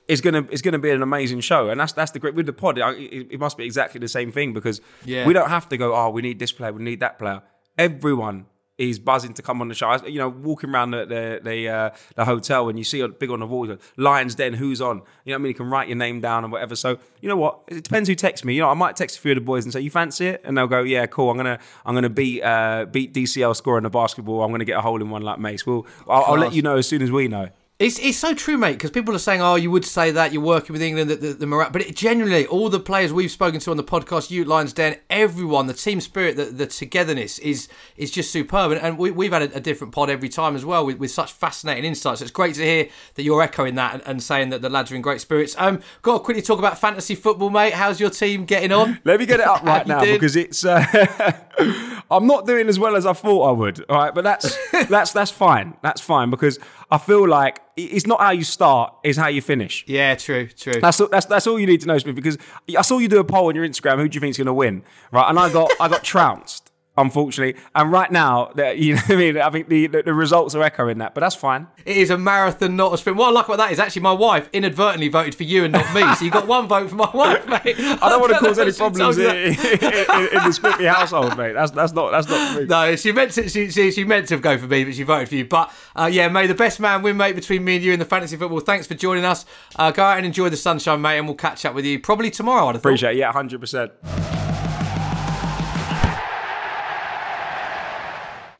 is 0.07 0.19
gonna 0.19 0.45
is 0.51 0.61
gonna 0.61 0.79
be 0.79 0.89
an 0.89 1.01
amazing 1.01 1.39
show, 1.41 1.69
and 1.69 1.79
that's 1.79 1.93
that's 1.93 2.11
the 2.11 2.19
great 2.19 2.35
with 2.35 2.45
the 2.47 2.53
pod. 2.53 2.77
It, 2.77 3.27
it 3.31 3.39
must 3.39 3.57
be 3.57 3.63
exactly 3.63 3.99
the 3.99 4.09
same 4.09 4.31
thing 4.31 4.51
because 4.53 4.81
Yeah. 5.05 5.25
we 5.25 5.31
don't 5.33 5.49
have 5.49 5.69
to 5.69 5.77
go. 5.77 5.95
Oh, 5.95 6.09
we 6.09 6.21
need 6.21 6.37
this 6.39 6.51
player, 6.51 6.73
we 6.73 6.83
need 6.83 6.99
that 6.99 7.17
player. 7.17 7.41
Everyone 7.77 8.45
is 8.77 8.97
buzzing 8.97 9.33
to 9.35 9.41
come 9.43 9.61
on 9.61 9.67
the 9.67 9.75
show. 9.75 9.87
I- 9.89 10.05
You 10.07 10.17
know, 10.17 10.29
walking 10.29 10.69
around 10.71 10.91
the 10.91 11.05
the 11.05 11.39
the, 11.43 11.69
uh, 11.69 11.89
the 12.15 12.25
hotel 12.25 12.67
and 12.69 12.77
you 12.79 12.83
see 12.83 12.99
a 13.01 13.07
big 13.07 13.29
on 13.29 13.39
the 13.39 13.45
wall, 13.45 13.77
Lions 13.97 14.33
Den, 14.35 14.53
who's 14.53 14.81
on? 14.81 14.97
You 14.97 15.01
know 15.01 15.35
what 15.35 15.35
I 15.35 15.37
mean? 15.43 15.47
You 15.49 15.53
can 15.55 15.69
write 15.69 15.87
your 15.87 15.97
name 15.97 16.19
down 16.21 16.43
and 16.43 16.51
whatever. 16.51 16.75
So 16.75 16.97
you 17.21 17.29
know 17.29 17.35
what? 17.37 17.59
It 17.67 17.83
depends 17.83 18.09
who 18.09 18.15
texts 18.15 18.43
me. 18.43 18.55
You 18.55 18.61
know, 18.61 18.69
I 18.69 18.73
might 18.73 18.95
text 18.95 19.17
a 19.17 19.21
few 19.21 19.31
of 19.33 19.35
the 19.35 19.41
boys 19.41 19.65
and 19.65 19.71
say, 19.73 19.81
"You 19.81 19.91
fancy 19.91 20.27
it?" 20.27 20.41
And 20.43 20.57
they'll 20.57 20.67
go, 20.67 20.81
"Yeah, 20.81 21.05
cool. 21.05 21.29
I'm 21.29 21.37
gonna 21.37 21.59
I'm 21.85 21.93
gonna 21.93 22.09
beat 22.09 22.41
uh, 22.41 22.85
beat 22.91 23.13
DCL 23.13 23.55
scoring 23.55 23.83
the 23.83 23.89
basketball. 23.89 24.41
I'm 24.43 24.51
gonna 24.51 24.65
get 24.65 24.77
a 24.77 24.81
hole 24.81 25.01
in 25.01 25.09
one 25.09 25.21
like 25.21 25.37
Mace. 25.39 25.65
Well, 25.67 25.85
I'll, 26.09 26.23
I'll 26.23 26.37
let 26.39 26.53
you 26.53 26.61
know 26.61 26.77
as 26.77 26.87
soon 26.87 27.01
as 27.01 27.11
we 27.11 27.27
know." 27.27 27.49
It's, 27.81 27.97
it's 27.97 28.17
so 28.19 28.35
true, 28.35 28.57
mate, 28.57 28.73
because 28.73 28.91
people 28.91 29.15
are 29.15 29.19
saying, 29.19 29.41
oh, 29.41 29.55
you 29.55 29.71
would 29.71 29.85
say 29.85 30.11
that, 30.11 30.31
you're 30.31 30.41
working 30.43 30.73
with 30.73 30.83
England, 30.83 31.09
the, 31.09 31.15
the, 31.15 31.33
the 31.33 31.47
morale. 31.47 31.71
But 31.71 31.81
it, 31.81 31.95
genuinely, 31.95 32.45
all 32.45 32.69
the 32.69 32.79
players 32.79 33.11
we've 33.11 33.31
spoken 33.31 33.59
to 33.59 33.71
on 33.71 33.77
the 33.77 33.83
podcast, 33.83 34.29
you, 34.29 34.45
Lions 34.45 34.71
Den, 34.71 34.97
everyone, 35.09 35.65
the 35.65 35.73
team 35.73 35.99
spirit, 35.99 36.35
the, 36.35 36.45
the 36.45 36.67
togetherness 36.67 37.39
is 37.39 37.67
is 37.97 38.11
just 38.11 38.29
superb. 38.29 38.71
And, 38.71 38.81
and 38.81 38.97
we, 38.99 39.09
we've 39.09 39.33
had 39.33 39.41
a, 39.41 39.55
a 39.55 39.59
different 39.59 39.93
pod 39.93 40.11
every 40.11 40.29
time 40.29 40.55
as 40.55 40.63
well 40.63 40.85
with, 40.85 40.99
with 40.99 41.09
such 41.09 41.31
fascinating 41.31 41.83
insights. 41.83 42.19
So 42.19 42.23
It's 42.23 42.31
great 42.31 42.53
to 42.55 42.63
hear 42.63 42.87
that 43.15 43.23
you're 43.23 43.41
echoing 43.41 43.73
that 43.75 43.95
and, 43.95 44.03
and 44.05 44.21
saying 44.21 44.49
that 44.49 44.61
the 44.61 44.69
lads 44.69 44.91
are 44.91 44.95
in 44.95 45.01
great 45.01 45.19
spirits. 45.19 45.55
Um, 45.57 45.81
Got 46.03 46.19
to 46.19 46.19
quickly 46.19 46.43
talk 46.43 46.59
about 46.59 46.77
fantasy 46.77 47.15
football, 47.15 47.49
mate. 47.49 47.73
How's 47.73 47.99
your 47.99 48.11
team 48.11 48.45
getting 48.45 48.71
on? 48.71 48.99
Let 49.05 49.19
me 49.19 49.25
get 49.25 49.39
it 49.39 49.47
up 49.47 49.63
right 49.63 49.87
now 49.87 50.01
because 50.01 50.35
it's. 50.35 50.63
Uh, 50.63 50.85
I'm 52.11 52.27
not 52.27 52.45
doing 52.45 52.67
as 52.67 52.77
well 52.77 52.97
as 52.97 53.05
I 53.05 53.13
thought 53.13 53.47
I 53.47 53.51
would. 53.51 53.85
All 53.89 53.97
right, 53.97 54.13
but 54.13 54.23
that's 54.23 54.57
that's 54.89 55.13
that's 55.13 55.31
fine. 55.31 55.75
That's 55.81 56.01
fine 56.01 56.29
because 56.29 56.59
I 56.91 56.97
feel 56.97 57.27
like 57.27 57.61
it's 57.77 58.05
not 58.05 58.19
how 58.19 58.31
you 58.31 58.43
start; 58.43 58.93
it's 59.03 59.17
how 59.17 59.27
you 59.27 59.41
finish. 59.41 59.85
Yeah, 59.87 60.15
true, 60.15 60.47
true. 60.47 60.81
That's 60.81 60.99
all, 60.99 61.07
that's 61.07 61.25
that's 61.25 61.47
all 61.47 61.59
you 61.59 61.65
need 61.67 61.81
to 61.81 61.87
know, 61.87 61.97
Smith. 61.97 62.15
Because 62.15 62.37
I 62.77 62.81
saw 62.81 62.97
you 62.97 63.07
do 63.07 63.19
a 63.19 63.23
poll 63.23 63.47
on 63.47 63.55
your 63.55 63.67
Instagram. 63.67 63.97
Who 63.97 64.09
do 64.09 64.15
you 64.15 64.19
think's 64.19 64.37
going 64.37 64.47
to 64.47 64.53
win? 64.53 64.83
Right, 65.11 65.29
and 65.29 65.39
I 65.39 65.51
got 65.51 65.71
I 65.79 65.87
got 65.87 66.03
trounced. 66.03 66.70
Unfortunately, 67.01 67.61
and 67.75 67.91
right 67.91 68.11
now, 68.11 68.51
you 68.75 68.95
know, 68.95 69.01
what 69.01 69.11
I 69.11 69.15
mean, 69.15 69.37
I 69.37 69.49
think 69.49 69.67
the, 69.67 69.87
the 69.87 70.03
the 70.03 70.13
results 70.13 70.55
are 70.55 70.63
echoing 70.63 70.99
that, 70.99 71.13
but 71.13 71.21
that's 71.21 71.35
fine. 71.35 71.67
It 71.85 71.97
is 71.97 72.09
a 72.09 72.17
marathon, 72.17 72.75
not 72.75 72.93
a 72.93 72.97
sprint. 72.97 73.17
What 73.17 73.29
I 73.29 73.31
like 73.31 73.45
about 73.45 73.57
that 73.57 73.71
is 73.71 73.79
actually 73.79 74.03
my 74.03 74.11
wife 74.11 74.49
inadvertently 74.53 75.07
voted 75.07 75.35
for 75.35 75.43
you 75.43 75.63
and 75.63 75.73
not 75.73 75.93
me. 75.93 76.01
So 76.15 76.25
you 76.25 76.31
got 76.31 76.47
one 76.47 76.67
vote 76.67 76.89
for 76.89 76.95
my 76.95 77.09
wife, 77.13 77.47
mate. 77.47 77.75
I 77.79 78.09
don't 78.09 78.21
want 78.21 78.33
to 78.33 78.39
cause 78.39 78.59
any 78.59 78.71
problems 78.71 79.17
me 79.17 79.25
in, 79.25 79.31
in, 79.31 80.27
in 80.37 80.43
the 80.45 80.51
Smithy 80.51 80.85
household, 80.85 81.37
mate. 81.37 81.53
That's 81.53 81.71
that's 81.71 81.93
not 81.93 82.11
that's 82.11 82.27
not 82.27 82.59
me. 82.59 82.65
No, 82.65 82.95
she 82.95 83.11
meant 83.11 83.31
to. 83.31 83.49
She, 83.49 83.69
she, 83.69 83.91
she 83.91 84.03
meant 84.03 84.27
to 84.29 84.37
go 84.37 84.57
for 84.57 84.67
me, 84.67 84.83
but 84.83 84.95
she 84.95 85.03
voted 85.03 85.29
for 85.29 85.35
you. 85.35 85.45
But 85.45 85.71
uh, 85.95 86.09
yeah, 86.11 86.27
may 86.27 86.47
the 86.47 86.55
best 86.55 86.79
man 86.79 87.01
win, 87.01 87.17
mate, 87.17 87.35
between 87.35 87.63
me 87.63 87.75
and 87.75 87.83
you 87.83 87.93
in 87.93 87.99
the 87.99 88.05
fantasy 88.05 88.37
football. 88.37 88.59
Thanks 88.59 88.87
for 88.87 88.93
joining 88.93 89.25
us. 89.25 89.45
Uh, 89.75 89.91
go 89.91 90.03
out 90.03 90.17
and 90.17 90.25
enjoy 90.25 90.49
the 90.49 90.57
sunshine, 90.57 91.01
mate, 91.01 91.17
and 91.17 91.27
we'll 91.27 91.35
catch 91.35 91.65
up 91.65 91.73
with 91.73 91.85
you 91.85 91.99
probably 91.99 92.31
tomorrow. 92.31 92.67
I'd 92.67 92.75
have. 92.75 92.81
Appreciate 92.81 93.15
it. 93.15 93.17
Yeah, 93.17 93.31
hundred 93.31 93.59
percent. 93.59 93.91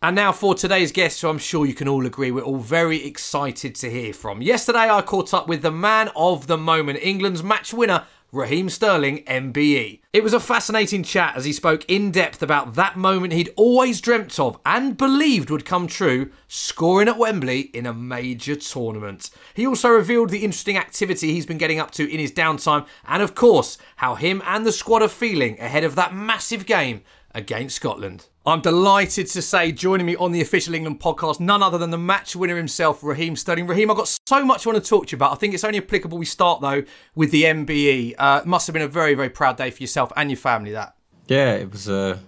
And 0.04 0.16
now 0.16 0.32
for 0.32 0.56
today's 0.56 0.92
guest, 0.92 1.22
who 1.22 1.28
I'm 1.28 1.38
sure 1.38 1.64
you 1.64 1.76
can 1.76 1.88
all 1.88 2.08
agree 2.08 2.32
we're 2.32 2.42
all 2.42 2.58
very 2.58 3.06
excited 3.06 3.76
to 3.76 3.92
hear 3.92 4.14
from. 4.14 4.42
Yesterday, 4.42 4.90
I 4.90 5.04
caught 5.04 5.32
up 5.32 5.48
with 5.48 5.62
the 5.62 5.70
man 5.70 6.10
of 6.16 6.48
the 6.48 6.58
moment, 6.58 6.98
England's 7.04 7.44
match 7.44 7.72
winner, 7.72 8.06
Raheem 8.32 8.68
Sterling, 8.68 9.24
MBE. 9.26 10.00
It 10.12 10.24
was 10.24 10.34
a 10.34 10.40
fascinating 10.40 11.04
chat 11.04 11.36
as 11.36 11.46
he 11.46 11.54
spoke 11.54 11.86
in 11.88 12.10
depth 12.10 12.42
about 12.42 12.74
that 12.74 12.98
moment 12.98 13.34
he'd 13.34 13.54
always 13.56 14.02
dreamt 14.02 14.40
of 14.40 14.58
and 14.66 14.98
believed 14.98 15.52
would 15.52 15.66
come 15.66 15.86
true, 15.86 16.32
scoring 16.48 17.08
at 17.08 17.20
Wembley 17.20 17.70
in 17.74 17.86
a 17.86 17.94
major 17.94 18.56
tournament. 18.56 19.30
He 19.54 19.68
also 19.68 19.90
revealed 19.90 20.30
the 20.30 20.44
interesting 20.44 20.78
activity 20.78 21.32
he's 21.32 21.46
been 21.46 21.60
getting 21.60 21.78
up 21.78 21.92
to 21.92 22.12
in 22.12 22.20
his 22.20 22.32
downtime 22.32 22.88
and, 23.06 23.22
of 23.22 23.36
course, 23.36 23.78
how 23.98 24.16
him 24.16 24.42
and 24.48 24.66
the 24.66 24.72
squad 24.72 25.04
are 25.04 25.08
feeling 25.08 25.60
ahead 25.60 25.84
of 25.84 25.94
that 25.94 26.16
massive 26.16 26.66
game 26.66 27.02
against 27.34 27.76
Scotland. 27.76 28.28
I'm 28.46 28.62
delighted 28.62 29.28
to 29.28 29.42
say, 29.42 29.72
joining 29.72 30.06
me 30.06 30.16
on 30.16 30.32
the 30.32 30.42
official 30.42 30.74
England 30.74 31.00
podcast, 31.00 31.40
none 31.40 31.62
other 31.62 31.78
than 31.78 31.92
the 31.92 31.98
match 31.98 32.36
winner 32.36 32.58
himself, 32.58 33.04
Raheem 33.04 33.36
Sterling. 33.36 33.68
Raheem, 33.68 33.92
I've 33.92 33.98
got 33.98 34.18
so 34.28 34.44
much 34.44 34.66
I 34.66 34.72
want 34.72 34.84
to 34.84 34.90
talk 34.90 35.08
to 35.08 35.12
you 35.12 35.18
about. 35.18 35.32
I 35.32 35.36
think 35.36 35.54
it's 35.54 35.64
only 35.64 35.78
applicable 35.78 36.18
we 36.18 36.26
start, 36.26 36.62
though, 36.62 36.84
with 37.14 37.30
the 37.32 37.44
MBE. 37.44 38.16
Uh, 38.18 38.42
must 38.46 38.66
have 38.68 38.74
been 38.74 38.82
a 38.82 38.88
very, 38.88 39.14
very 39.14 39.30
proud 39.30 39.58
day 39.58 39.70
for 39.70 39.84
yourself 39.84 40.12
and 40.16 40.32
your 40.32 40.38
family, 40.38 40.72
that. 40.72 40.96
Yeah, 41.28 41.54
it 41.54 41.72
was 41.72 41.88
a, 41.88 42.20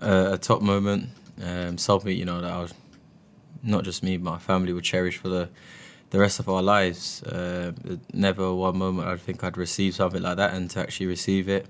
a, 0.00 0.32
a 0.32 0.38
top 0.38 0.62
moment. 0.62 1.10
Um, 1.40 1.78
something, 1.78 2.16
you 2.16 2.24
know, 2.24 2.40
that 2.40 2.50
I 2.50 2.60
was, 2.60 2.74
not 3.62 3.84
just 3.84 4.02
me, 4.02 4.18
my 4.18 4.38
family 4.38 4.72
would 4.72 4.84
cherish 4.84 5.16
for 5.16 5.28
the, 5.28 5.48
the 6.10 6.18
rest 6.18 6.40
of 6.40 6.48
our 6.48 6.62
lives. 6.62 7.22
Uh, 7.22 7.72
never 8.12 8.52
one 8.52 8.76
moment 8.76 9.06
I 9.06 9.16
think 9.16 9.44
I'd 9.44 9.56
receive 9.56 9.94
something 9.94 10.22
like 10.22 10.38
that, 10.38 10.54
and 10.54 10.68
to 10.70 10.80
actually 10.80 11.06
receive 11.06 11.48
it, 11.48 11.66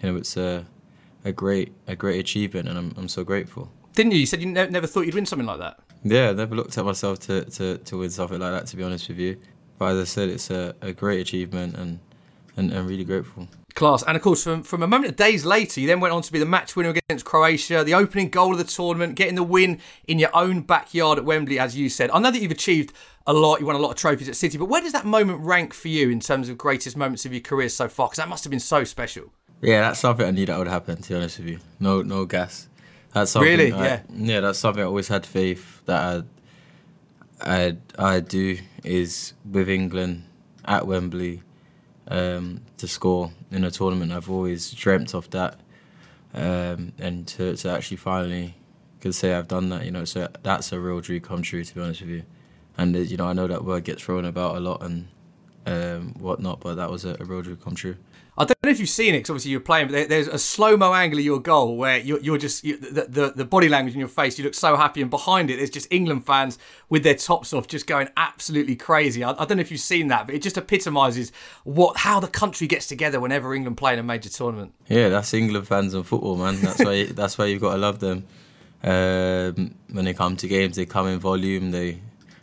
you 0.00 0.12
know, 0.12 0.18
it's 0.18 0.36
a 0.36 0.64
a 1.24 1.32
great 1.32 1.72
a 1.86 1.96
great 1.96 2.20
achievement, 2.20 2.68
and 2.68 2.78
I'm 2.78 2.94
I'm 2.96 3.08
so 3.08 3.24
grateful. 3.24 3.70
Didn't 3.94 4.12
you? 4.12 4.18
You 4.18 4.26
said 4.26 4.40
you 4.40 4.46
ne- 4.46 4.68
never 4.68 4.86
thought 4.86 5.06
you'd 5.06 5.14
win 5.14 5.26
something 5.26 5.46
like 5.46 5.58
that. 5.58 5.80
Yeah, 6.04 6.30
I 6.30 6.32
never 6.32 6.54
looked 6.54 6.78
at 6.78 6.84
myself 6.84 7.18
to, 7.20 7.44
to, 7.44 7.78
to 7.78 7.98
win 7.98 8.10
something 8.10 8.38
like 8.38 8.52
that. 8.52 8.66
To 8.68 8.76
be 8.76 8.84
honest 8.84 9.08
with 9.08 9.18
you, 9.18 9.36
but 9.78 9.96
as 9.96 10.00
I 10.00 10.04
said, 10.04 10.28
it's 10.28 10.50
a, 10.50 10.74
a 10.80 10.92
great 10.92 11.20
achievement, 11.20 11.74
and, 11.76 11.98
and 12.56 12.72
and 12.72 12.88
really 12.88 13.04
grateful. 13.04 13.48
Class, 13.74 14.02
and 14.02 14.16
of 14.16 14.22
course, 14.22 14.42
from 14.42 14.62
from 14.62 14.82
a 14.82 14.86
moment 14.86 15.10
of 15.12 15.16
days 15.16 15.44
later, 15.44 15.80
you 15.80 15.86
then 15.86 16.00
went 16.00 16.12
on 16.12 16.22
to 16.22 16.32
be 16.32 16.38
the 16.38 16.46
match 16.46 16.74
winner 16.74 16.90
against 16.90 17.24
Croatia, 17.24 17.84
the 17.84 17.94
opening 17.94 18.28
goal 18.28 18.52
of 18.52 18.58
the 18.58 18.64
tournament, 18.64 19.14
getting 19.14 19.34
the 19.34 19.42
win 19.42 19.80
in 20.06 20.18
your 20.18 20.34
own 20.34 20.62
backyard 20.62 21.18
at 21.18 21.24
Wembley, 21.24 21.58
as 21.58 21.76
you 21.76 21.88
said. 21.88 22.10
I 22.10 22.18
know 22.18 22.30
that 22.30 22.40
you've 22.40 22.50
achieved 22.50 22.92
a 23.26 23.32
lot, 23.32 23.60
you 23.60 23.66
won 23.66 23.76
a 23.76 23.78
lot 23.78 23.90
of 23.90 23.96
trophies 23.96 24.28
at 24.28 24.36
City, 24.36 24.58
but 24.58 24.64
where 24.64 24.80
does 24.80 24.92
that 24.92 25.04
moment 25.04 25.40
rank 25.40 25.74
for 25.74 25.88
you 25.88 26.10
in 26.10 26.18
terms 26.18 26.48
of 26.48 26.58
greatest 26.58 26.96
moments 26.96 27.24
of 27.26 27.32
your 27.32 27.42
career 27.42 27.68
so 27.68 27.88
far? 27.88 28.08
Because 28.08 28.16
that 28.16 28.28
must 28.28 28.42
have 28.42 28.50
been 28.50 28.58
so 28.58 28.84
special. 28.84 29.32
Yeah, 29.60 29.80
that's 29.80 30.00
something 30.00 30.26
I 30.26 30.30
knew 30.30 30.46
that 30.46 30.58
would 30.58 30.68
happen. 30.68 31.02
To 31.02 31.08
be 31.08 31.14
honest 31.14 31.38
with 31.38 31.48
you, 31.48 31.58
no, 31.80 32.02
no 32.02 32.24
gas. 32.24 32.68
That's 33.12 33.30
something 33.30 33.50
really, 33.50 33.72
I, 33.72 33.84
yeah, 33.84 34.00
yeah. 34.14 34.40
That's 34.40 34.58
something 34.58 34.82
I 34.82 34.86
always 34.86 35.08
had 35.08 35.26
faith 35.26 35.82
that 35.86 36.24
I, 37.40 37.76
I, 37.98 38.12
I 38.14 38.20
do 38.20 38.58
is 38.84 39.32
with 39.50 39.68
England 39.68 40.24
at 40.64 40.86
Wembley 40.86 41.42
um, 42.08 42.60
to 42.76 42.86
score 42.86 43.32
in 43.50 43.64
a 43.64 43.70
tournament. 43.70 44.12
I've 44.12 44.30
always 44.30 44.70
dreamt 44.70 45.14
of 45.14 45.30
that, 45.30 45.58
um, 46.34 46.92
and 46.98 47.26
to 47.28 47.56
to 47.56 47.70
actually 47.70 47.96
finally 47.96 48.54
could 49.00 49.14
say 49.14 49.34
I've 49.34 49.48
done 49.48 49.70
that. 49.70 49.84
You 49.84 49.90
know, 49.90 50.04
so 50.04 50.28
that's 50.42 50.72
a 50.72 50.78
real 50.78 51.00
dream 51.00 51.20
come 51.20 51.42
true. 51.42 51.64
To 51.64 51.74
be 51.74 51.80
honest 51.80 52.02
with 52.02 52.10
you, 52.10 52.22
and 52.76 52.94
you 52.94 53.16
know 53.16 53.26
I 53.26 53.32
know 53.32 53.46
that 53.48 53.64
word 53.64 53.84
gets 53.84 54.02
thrown 54.02 54.24
about 54.24 54.56
a 54.56 54.60
lot 54.60 54.82
and 54.82 55.08
um, 55.66 56.14
whatnot, 56.18 56.60
but 56.60 56.74
that 56.74 56.90
was 56.90 57.04
a, 57.04 57.16
a 57.18 57.24
real 57.24 57.42
dream 57.42 57.56
come 57.56 57.74
true. 57.74 57.96
I 58.38 58.44
don't 58.44 58.56
know 58.62 58.70
if 58.70 58.78
you've 58.78 58.88
seen 58.88 59.14
it 59.14 59.18
because 59.18 59.30
obviously 59.30 59.50
you're 59.50 59.60
playing, 59.60 59.88
but 59.88 59.92
there, 59.94 60.06
there's 60.06 60.28
a 60.28 60.38
slow 60.38 60.76
mo 60.76 60.94
angle 60.94 61.18
of 61.18 61.24
your 61.24 61.40
goal 61.40 61.76
where 61.76 61.98
you're, 61.98 62.20
you're 62.20 62.38
just 62.38 62.62
you, 62.62 62.76
the, 62.76 63.06
the, 63.08 63.32
the 63.34 63.44
body 63.44 63.68
language 63.68 63.94
in 63.94 63.98
your 63.98 64.08
face. 64.08 64.38
You 64.38 64.44
look 64.44 64.54
so 64.54 64.76
happy, 64.76 65.02
and 65.02 65.10
behind 65.10 65.50
it, 65.50 65.56
there's 65.56 65.70
just 65.70 65.88
England 65.90 66.24
fans 66.24 66.56
with 66.88 67.02
their 67.02 67.16
tops 67.16 67.52
off, 67.52 67.66
just 67.66 67.88
going 67.88 68.08
absolutely 68.16 68.76
crazy. 68.76 69.24
I, 69.24 69.32
I 69.32 69.44
don't 69.44 69.56
know 69.56 69.60
if 69.60 69.72
you've 69.72 69.80
seen 69.80 70.06
that, 70.08 70.26
but 70.26 70.36
it 70.36 70.42
just 70.42 70.56
epitomises 70.56 71.32
what 71.64 71.96
how 71.96 72.20
the 72.20 72.28
country 72.28 72.68
gets 72.68 72.86
together 72.86 73.18
whenever 73.18 73.52
England 73.54 73.76
play 73.76 73.92
in 73.92 73.98
a 73.98 74.04
major 74.04 74.28
tournament. 74.28 74.72
Yeah, 74.86 75.08
that's 75.08 75.34
England 75.34 75.66
fans 75.66 75.94
and 75.94 76.06
football, 76.06 76.36
man. 76.36 76.60
That's 76.60 76.84
why 76.84 77.04
that's 77.10 77.38
why 77.38 77.46
you've 77.46 77.60
got 77.60 77.72
to 77.72 77.78
love 77.78 77.98
them. 77.98 78.24
Um, 78.84 79.74
when 79.90 80.04
they 80.04 80.14
come 80.14 80.36
to 80.36 80.46
games, 80.46 80.76
they 80.76 80.86
come 80.86 81.08
in 81.08 81.18
volume. 81.18 81.72
They 81.72 82.00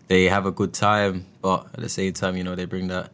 they 0.09 0.25
have 0.25 0.45
a 0.45 0.51
good 0.51 0.73
time, 0.73 1.25
but 1.41 1.67
at 1.73 1.79
the 1.79 1.89
same 1.89 2.11
time, 2.11 2.35
you 2.35 2.43
know, 2.43 2.55
they 2.55 2.65
bring 2.65 2.87
that 2.87 3.11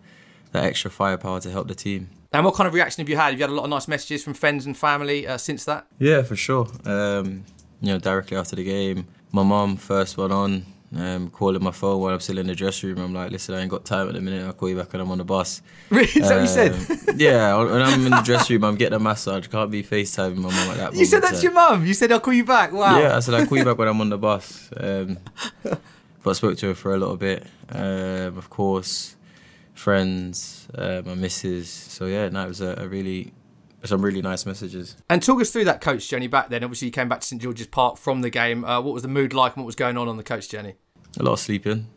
that 0.51 0.63
extra 0.63 0.89
firepower 0.89 1.39
to 1.41 1.51
help 1.51 1.67
the 1.67 1.75
team. 1.75 2.09
And 2.33 2.45
what 2.45 2.55
kind 2.55 2.67
of 2.67 2.73
reaction 2.73 3.01
have 3.01 3.09
you 3.09 3.17
had? 3.17 3.31
Have 3.31 3.39
you 3.39 3.43
had 3.43 3.49
a 3.49 3.53
lot 3.53 3.63
of 3.65 3.69
nice 3.69 3.87
messages 3.89 4.23
from 4.23 4.33
friends 4.33 4.65
and 4.65 4.75
family 4.77 5.27
uh, 5.27 5.37
since 5.37 5.65
that? 5.65 5.85
Yeah, 5.99 6.21
for 6.21 6.37
sure. 6.37 6.67
Um, 6.85 7.43
you 7.81 7.89
know, 7.91 7.99
directly 7.99 8.37
after 8.37 8.55
the 8.55 8.63
game, 8.63 9.07
my 9.33 9.43
mum 9.43 9.75
first 9.75 10.15
went 10.17 10.31
on, 10.31 10.65
um, 10.95 11.29
calling 11.29 11.61
my 11.61 11.71
phone 11.71 11.99
while 11.99 12.13
I'm 12.13 12.21
still 12.21 12.37
in 12.37 12.47
the 12.47 12.55
dressing 12.55 12.89
room. 12.89 12.99
I'm 12.99 13.13
like, 13.13 13.31
listen, 13.31 13.53
I 13.55 13.59
ain't 13.61 13.69
got 13.69 13.83
time 13.83 14.07
at 14.07 14.13
the 14.13 14.21
minute. 14.21 14.45
I'll 14.45 14.53
call 14.53 14.69
you 14.69 14.77
back 14.77 14.93
when 14.93 15.01
I'm 15.01 15.11
on 15.11 15.17
the 15.17 15.25
bus. 15.25 15.61
Really? 15.89 16.05
Is 16.07 16.29
that 16.29 16.35
what 16.35 16.41
you 16.41 16.47
said? 16.47 16.71
Um, 17.09 17.17
yeah, 17.19 17.57
when 17.57 17.81
I'm 17.81 18.05
in 18.05 18.11
the 18.11 18.21
dressing 18.21 18.55
room, 18.55 18.63
I'm 18.63 18.75
getting 18.75 18.95
a 18.95 18.99
massage. 18.99 19.47
Can't 19.47 19.69
be 19.69 19.83
FaceTiming 19.83 20.37
my 20.37 20.49
mum 20.55 20.67
like 20.69 20.77
that 20.77 20.95
You 20.95 21.03
said 21.03 21.23
that 21.23 21.35
to 21.35 21.41
your 21.41 21.51
mum? 21.51 21.85
You 21.85 21.93
said, 21.93 22.13
I'll 22.13 22.21
call 22.21 22.33
you 22.33 22.45
back? 22.45 22.71
Wow. 22.71 22.97
Yeah, 22.97 23.17
I 23.17 23.19
said, 23.19 23.33
I'll 23.33 23.45
call 23.45 23.57
you 23.57 23.65
back 23.65 23.77
when 23.77 23.89
I'm 23.89 23.99
on 23.99 24.09
the 24.09 24.17
bus. 24.17 24.69
Um, 24.77 25.17
but 25.63 26.29
I 26.29 26.33
spoke 26.33 26.57
to 26.59 26.67
her 26.67 26.75
for 26.75 26.95
a 26.95 26.97
little 26.97 27.17
bit. 27.17 27.45
Um, 27.69 28.37
of 28.37 28.49
course, 28.49 29.17
friends, 29.81 30.67
uh, 30.75 31.01
my 31.05 31.15
missus. 31.15 31.69
So 31.69 32.05
yeah, 32.05 32.29
no, 32.29 32.45
it 32.45 32.47
was 32.47 32.61
a, 32.61 32.75
a, 32.77 32.87
really 32.87 33.33
some 33.83 34.01
really 34.01 34.21
nice 34.21 34.45
messages. 34.45 34.95
And 35.09 35.23
talk 35.23 35.41
us 35.41 35.49
through 35.49 35.65
that 35.65 35.81
coach 35.81 36.07
journey 36.07 36.27
back 36.27 36.49
then. 36.49 36.63
Obviously, 36.63 36.87
you 36.87 36.91
came 36.91 37.09
back 37.09 37.21
to 37.21 37.27
St 37.27 37.41
George's 37.41 37.67
Park 37.67 37.97
from 37.97 38.21
the 38.21 38.29
game. 38.29 38.63
Uh, 38.63 38.79
what 38.79 38.93
was 38.93 39.03
the 39.03 39.09
mood 39.09 39.33
like, 39.33 39.55
and 39.55 39.63
what 39.63 39.65
was 39.65 39.75
going 39.75 39.97
on 39.97 40.07
on 40.07 40.17
the 40.17 40.23
coach 40.23 40.49
journey? 40.49 40.75
A 41.19 41.23
lot 41.23 41.33
of 41.33 41.39
sleeping. 41.39 41.87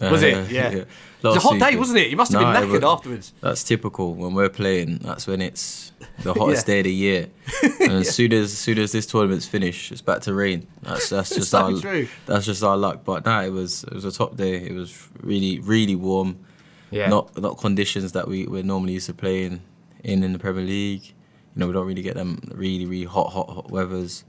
Was 0.00 0.22
uh, 0.22 0.26
it? 0.26 0.50
Yeah. 0.50 0.70
yeah. 0.70 0.78
It 0.78 0.86
was 1.22 1.36
a 1.36 1.40
hot 1.40 1.50
sleeping. 1.50 1.68
day, 1.68 1.76
wasn't 1.76 1.98
it? 1.98 2.10
You 2.10 2.16
must 2.16 2.32
have 2.32 2.40
been 2.40 2.48
knackered 2.48 2.90
afterwards. 2.90 3.32
That's 3.40 3.62
typical 3.62 4.14
when 4.14 4.34
we're 4.34 4.48
playing. 4.48 4.98
That's 4.98 5.26
when 5.26 5.40
it's 5.40 5.92
the 6.22 6.32
hottest 6.38 6.66
yeah. 6.66 6.74
day 6.74 6.80
of 6.80 6.84
the 6.84 6.94
year. 6.94 7.26
And 7.80 7.92
as 7.92 8.14
soon 8.14 8.32
as, 8.32 8.52
as 8.52 8.58
soon 8.58 8.78
as 8.78 8.92
this 8.92 9.06
tournament's 9.06 9.46
finished, 9.46 9.90
it's 9.90 10.02
back 10.02 10.20
to 10.22 10.34
rain. 10.34 10.66
That's 10.82 11.08
that's 11.08 11.30
just 11.30 11.54
our 11.54 11.72
true. 11.78 12.08
that's 12.26 12.46
just 12.46 12.62
our 12.62 12.76
luck. 12.76 13.04
But 13.04 13.24
no, 13.24 13.40
it 13.42 13.50
was 13.50 13.84
it 13.84 13.92
was 13.92 14.04
a 14.04 14.12
top 14.12 14.36
day. 14.36 14.54
It 14.54 14.74
was 14.74 15.08
really 15.22 15.60
really 15.60 15.96
warm. 15.96 16.44
Yeah. 16.90 17.08
Not 17.08 17.40
not 17.40 17.58
conditions 17.58 18.12
that 18.12 18.28
we 18.28 18.46
we're 18.46 18.62
normally 18.62 18.94
used 18.94 19.06
to 19.06 19.14
playing 19.14 19.62
in 20.02 20.22
in 20.22 20.32
the 20.32 20.38
Premier 20.38 20.64
League. 20.64 21.04
You 21.04 21.60
know, 21.60 21.66
we 21.66 21.72
don't 21.72 21.86
really 21.86 22.02
get 22.02 22.14
them 22.14 22.40
really 22.54 22.86
really 22.86 23.04
hot 23.04 23.32
hot 23.32 23.48
hot 23.48 23.70
weathers. 23.70 24.24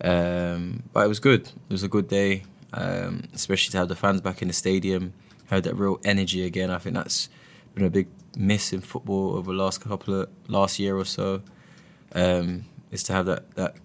Um, 0.00 0.84
but 0.92 1.04
it 1.04 1.08
was 1.08 1.20
good. 1.20 1.48
It 1.48 1.72
was 1.72 1.82
a 1.82 1.88
good 1.88 2.08
day, 2.08 2.44
um, 2.72 3.24
especially 3.34 3.72
to 3.72 3.78
have 3.78 3.88
the 3.88 3.96
fans 3.96 4.20
back 4.20 4.42
in 4.42 4.48
the 4.48 4.54
stadium. 4.54 5.12
Had 5.46 5.64
that 5.64 5.74
real 5.74 5.98
energy 6.04 6.44
again. 6.44 6.70
I 6.70 6.78
think 6.78 6.94
that's 6.94 7.28
been 7.74 7.84
a 7.84 7.90
big 7.90 8.08
miss 8.36 8.72
in 8.72 8.80
football 8.80 9.34
over 9.34 9.50
the 9.50 9.58
last 9.58 9.80
couple 9.80 10.14
of 10.14 10.28
last 10.46 10.78
year 10.78 10.96
or 10.96 11.04
so. 11.04 11.42
Um, 12.14 12.64
is 12.90 13.02
to 13.04 13.12
have 13.12 13.26
that 13.26 13.50
that 13.56 13.76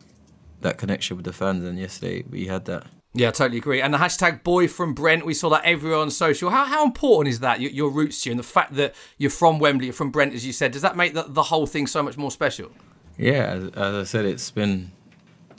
that 0.62 0.78
connection 0.78 1.18
with 1.18 1.26
the 1.26 1.34
fans, 1.34 1.64
and 1.64 1.80
yesterday 1.80 2.24
we 2.30 2.48
had 2.48 2.66
that. 2.66 2.88
Yeah, 3.16 3.28
I 3.28 3.32
totally 3.32 3.60
agree. 3.60 3.80
And 3.80 3.94
the 3.94 4.00
hashtag 4.00 4.44
boy 4.44 4.68
from 4.68 4.96
Brent, 4.96 5.24
we 5.24 5.36
saw 5.36 5.50
that 5.50 5.64
everywhere 5.64 6.00
on 6.00 6.10
social. 6.10 6.50
How, 6.50 6.66
how 6.66 6.84
important 6.84 7.32
is 7.32 7.42
that, 7.42 7.62
your, 7.62 7.70
your 7.70 7.90
roots 7.92 8.24
to 8.24 8.30
you, 8.30 8.32
and 8.32 8.40
the 8.40 8.44
fact 8.44 8.74
that 8.74 8.96
you're 9.20 9.30
from 9.30 9.60
Wembley, 9.60 9.86
you're 9.86 9.94
from 9.94 10.10
Brent, 10.10 10.34
as 10.34 10.46
you 10.46 10.52
said? 10.52 10.72
Does 10.72 10.82
that 10.82 10.98
make 10.98 11.14
the, 11.14 11.24
the 11.28 11.44
whole 11.44 11.68
thing 11.68 11.86
so 11.86 12.02
much 12.02 12.18
more 12.18 12.32
special? 12.32 12.72
Yeah, 13.18 13.44
as, 13.44 13.64
as 13.68 13.96
I 13.96 14.04
said, 14.06 14.26
it's 14.26 14.50
been 14.50 14.92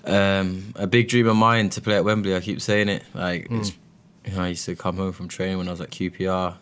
um, 0.04 0.72
a 0.74 0.88
big 0.88 1.08
dream 1.08 1.28
of 1.28 1.36
mine 1.36 1.68
to 1.70 1.80
play 1.80 1.94
at 1.94 2.04
Wembley. 2.04 2.34
I 2.34 2.40
keep 2.40 2.60
saying 2.60 2.88
it. 2.88 3.04
Like, 3.14 3.48
mm. 3.48 3.72
you 4.24 4.32
know, 4.32 4.42
I 4.42 4.48
used 4.48 4.64
to 4.64 4.74
come 4.74 4.96
home 4.96 5.12
from 5.12 5.28
training 5.28 5.58
when 5.58 5.68
I 5.68 5.70
was 5.70 5.80
at 5.80 5.92
QPR 5.92 6.56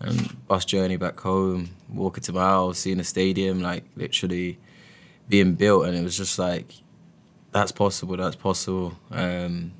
and 0.00 0.46
bus 0.46 0.66
journey 0.66 0.96
back 0.96 1.18
home, 1.18 1.70
walking 1.88 2.22
to 2.24 2.34
my 2.34 2.42
house, 2.42 2.80
seeing 2.80 2.98
the 2.98 3.04
stadium, 3.04 3.62
like, 3.62 3.84
literally 3.96 4.58
being 5.26 5.54
built. 5.54 5.86
And 5.86 5.96
it 5.96 6.04
was 6.04 6.18
just 6.18 6.38
like, 6.38 6.74
that's 7.50 7.72
possible, 7.72 8.18
that's 8.18 8.36
possible. 8.36 8.92
Um, 9.10 9.72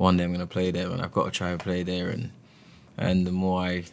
one 0.00 0.16
day 0.16 0.24
I'm 0.24 0.30
going 0.30 0.40
to 0.40 0.46
play 0.46 0.70
there, 0.70 0.88
and 0.90 1.02
I've 1.02 1.12
got 1.12 1.26
to 1.26 1.30
try 1.30 1.50
and 1.50 1.60
play 1.60 1.82
there. 1.82 2.08
And 2.08 2.32
and 2.96 3.26
the 3.26 3.32
more 3.32 3.60
I 3.60 3.84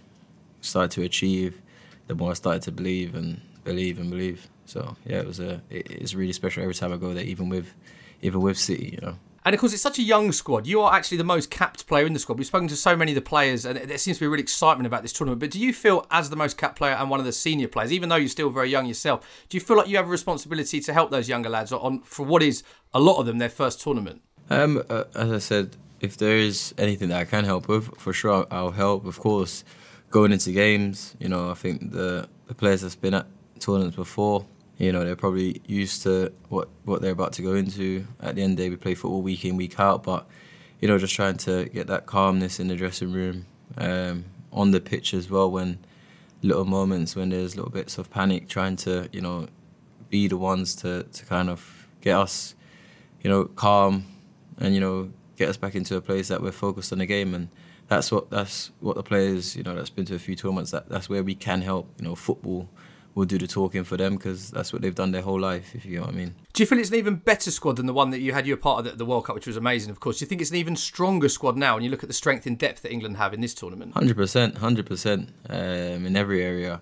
started 0.61 0.91
to 0.91 1.03
achieve, 1.03 1.61
the 2.07 2.15
more 2.15 2.31
I 2.31 2.33
started 2.33 2.61
to 2.63 2.71
believe 2.71 3.13
and 3.13 3.41
believe 3.65 3.99
and 3.99 4.09
believe. 4.09 4.47
So 4.65 4.95
yeah, 5.05 5.19
it 5.19 5.27
was 5.27 5.41
a 5.41 5.61
it, 5.69 5.91
it's 5.91 6.15
really 6.15 6.33
special 6.33 6.63
every 6.63 6.75
time 6.75 6.93
I 6.93 6.97
go 6.97 7.13
there, 7.13 7.25
even 7.25 7.49
with 7.49 7.73
even 8.21 8.39
with 8.41 8.57
City, 8.57 8.91
you 8.93 9.05
know. 9.05 9.17
And 9.43 9.53
of 9.53 9.59
course, 9.59 9.73
it's 9.73 9.81
such 9.81 9.99
a 9.99 10.01
young 10.01 10.31
squad. 10.31 10.65
You 10.65 10.81
are 10.81 10.93
actually 10.93 11.17
the 11.17 11.23
most 11.25 11.49
capped 11.49 11.87
player 11.87 12.05
in 12.05 12.13
the 12.13 12.19
squad. 12.19 12.37
We've 12.37 12.47
spoken 12.47 12.67
to 12.69 12.75
so 12.75 12.95
many 12.95 13.11
of 13.11 13.15
the 13.15 13.21
players, 13.21 13.65
and 13.65 13.77
there 13.77 13.97
seems 13.97 14.17
to 14.17 14.23
be 14.23 14.27
real 14.27 14.39
excitement 14.39 14.87
about 14.87 15.01
this 15.03 15.13
tournament. 15.13 15.39
But 15.39 15.51
do 15.51 15.59
you 15.59 15.73
feel, 15.73 16.05
as 16.11 16.29
the 16.29 16.35
most 16.35 16.57
capped 16.57 16.77
player 16.77 16.93
and 16.93 17.09
one 17.09 17.19
of 17.21 17.25
the 17.25 17.31
senior 17.31 17.69
players, 17.69 17.93
even 17.93 18.09
though 18.09 18.17
you're 18.17 18.29
still 18.29 18.49
very 18.49 18.69
young 18.69 18.85
yourself, 18.85 19.45
do 19.47 19.55
you 19.57 19.61
feel 19.61 19.77
like 19.77 19.87
you 19.87 19.97
have 19.97 20.07
a 20.07 20.09
responsibility 20.09 20.81
to 20.81 20.93
help 20.93 21.11
those 21.11 21.29
younger 21.29 21.49
lads 21.49 21.71
on 21.71 22.01
for 22.01 22.25
what 22.25 22.43
is 22.43 22.63
a 22.93 22.99
lot 22.99 23.19
of 23.19 23.25
them 23.25 23.37
their 23.37 23.49
first 23.49 23.81
tournament? 23.81 24.21
Um, 24.49 24.83
uh, 24.89 25.03
as 25.15 25.31
I 25.31 25.39
said, 25.39 25.77
if 25.99 26.17
there 26.17 26.37
is 26.37 26.73
anything 26.77 27.09
that 27.09 27.19
I 27.19 27.25
can 27.25 27.45
help 27.45 27.67
with, 27.67 27.95
for 27.99 28.13
sure 28.13 28.45
I'll 28.51 28.71
help. 28.71 29.05
Of 29.05 29.19
course, 29.19 29.63
going 30.09 30.31
into 30.31 30.51
games, 30.51 31.15
you 31.19 31.29
know, 31.29 31.51
I 31.51 31.53
think 31.53 31.91
the 31.91 32.27
the 32.47 32.53
players 32.53 32.81
that's 32.81 32.95
been 32.95 33.13
at 33.13 33.27
tournaments 33.59 33.95
before, 33.95 34.45
you 34.77 34.91
know, 34.91 35.03
they're 35.03 35.15
probably 35.15 35.61
used 35.65 36.03
to 36.03 36.31
what 36.49 36.69
what 36.85 37.01
they're 37.01 37.11
about 37.11 37.33
to 37.33 37.41
go 37.41 37.55
into. 37.55 38.05
At 38.19 38.35
the 38.35 38.43
end 38.43 38.51
of 38.51 38.57
the 38.57 38.63
day, 38.63 38.69
we 38.69 38.75
play 38.75 38.95
football 38.95 39.21
week 39.21 39.43
in 39.45 39.57
week 39.57 39.79
out, 39.79 40.03
but 40.03 40.27
you 40.79 40.87
know, 40.87 40.97
just 40.97 41.15
trying 41.15 41.37
to 41.37 41.65
get 41.69 41.87
that 41.87 42.05
calmness 42.05 42.59
in 42.59 42.67
the 42.67 42.75
dressing 42.75 43.11
room, 43.11 43.47
um, 43.77 44.25
on 44.51 44.71
the 44.71 44.79
pitch 44.79 45.13
as 45.13 45.29
well 45.29 45.49
when 45.49 45.79
little 46.43 46.65
moments 46.65 47.15
when 47.15 47.29
there's 47.29 47.55
little 47.55 47.71
bits 47.71 47.97
of 47.97 48.09
panic, 48.11 48.47
trying 48.47 48.75
to 48.75 49.09
you 49.11 49.21
know 49.21 49.47
be 50.09 50.27
the 50.27 50.37
ones 50.37 50.75
to 50.75 51.03
to 51.03 51.25
kind 51.25 51.49
of 51.49 51.87
get 52.01 52.15
us 52.15 52.55
you 53.21 53.29
know 53.29 53.45
calm 53.45 54.05
and 54.59 54.73
you 54.73 54.79
know 54.79 55.11
get 55.37 55.47
us 55.47 55.55
back 55.55 55.75
into 55.75 55.95
a 55.95 56.01
place 56.01 56.27
that 56.27 56.41
we're 56.41 56.51
focused 56.51 56.91
on 56.91 56.99
the 56.99 57.05
game 57.05 57.33
and 57.33 57.47
that's 57.87 58.11
what 58.11 58.29
that's 58.29 58.71
what 58.81 58.95
the 58.95 59.03
players 59.03 59.55
you 59.55 59.63
know 59.63 59.73
that's 59.73 59.89
been 59.89 60.05
to 60.05 60.15
a 60.15 60.19
few 60.19 60.35
tournaments 60.35 60.71
that 60.71 60.89
that's 60.89 61.07
where 61.07 61.23
we 61.23 61.33
can 61.33 61.61
help 61.61 61.89
you 61.97 62.05
know 62.05 62.15
football 62.15 62.67
will 63.17 63.25
do 63.25 63.39
the 63.39 63.47
talking 63.47 63.83
for 63.83 63.97
them 63.97 64.15
because 64.15 64.51
that's 64.51 64.71
what 64.71 64.81
they've 64.83 64.93
done 64.93 65.11
their 65.11 65.23
whole 65.23 65.39
life 65.39 65.73
if 65.73 65.85
you 65.85 65.95
know 65.95 66.05
what 66.05 66.13
I 66.13 66.17
mean 66.17 66.35
Do 66.53 66.61
you 66.61 66.67
feel 66.67 66.77
it's 66.77 66.89
an 66.89 66.95
even 66.95 67.15
better 67.15 67.49
squad 67.49 67.77
than 67.77 67.87
the 67.87 67.93
one 67.93 68.11
that 68.11 68.19
you 68.19 68.31
had 68.31 68.45
you 68.45 68.53
were 68.53 68.61
part 68.61 68.79
of 68.79 68.91
the, 68.91 68.97
the 68.97 69.05
World 69.05 69.25
Cup, 69.25 69.33
which 69.33 69.47
was 69.47 69.57
amazing, 69.57 69.89
of 69.89 69.99
course? 69.99 70.19
Do 70.19 70.25
you 70.25 70.29
think 70.29 70.39
it's 70.39 70.51
an 70.51 70.57
even 70.57 70.75
stronger 70.75 71.27
squad 71.27 71.57
now 71.57 71.73
when 71.73 71.83
you 71.83 71.89
look 71.89 72.03
at 72.03 72.09
the 72.09 72.13
strength 72.13 72.45
and 72.45 72.59
depth 72.59 72.83
that 72.83 72.91
England 72.91 73.17
have 73.17 73.33
in 73.33 73.41
this 73.41 73.55
tournament? 73.55 73.93
Hundred 73.93 74.17
percent, 74.17 74.59
hundred 74.59 74.85
percent. 74.85 75.29
Um, 75.49 76.05
in 76.05 76.15
every 76.15 76.43
area, 76.43 76.79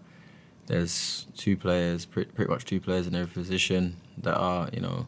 there's 0.68 1.26
two 1.38 1.56
players, 1.56 2.06
pretty, 2.06 2.32
pretty 2.32 2.52
much 2.52 2.66
two 2.66 2.82
players 2.82 3.08
in 3.08 3.16
every 3.16 3.32
position 3.32 3.96
that 4.18 4.36
are, 4.36 4.70
you 4.74 4.82
know, 4.82 5.08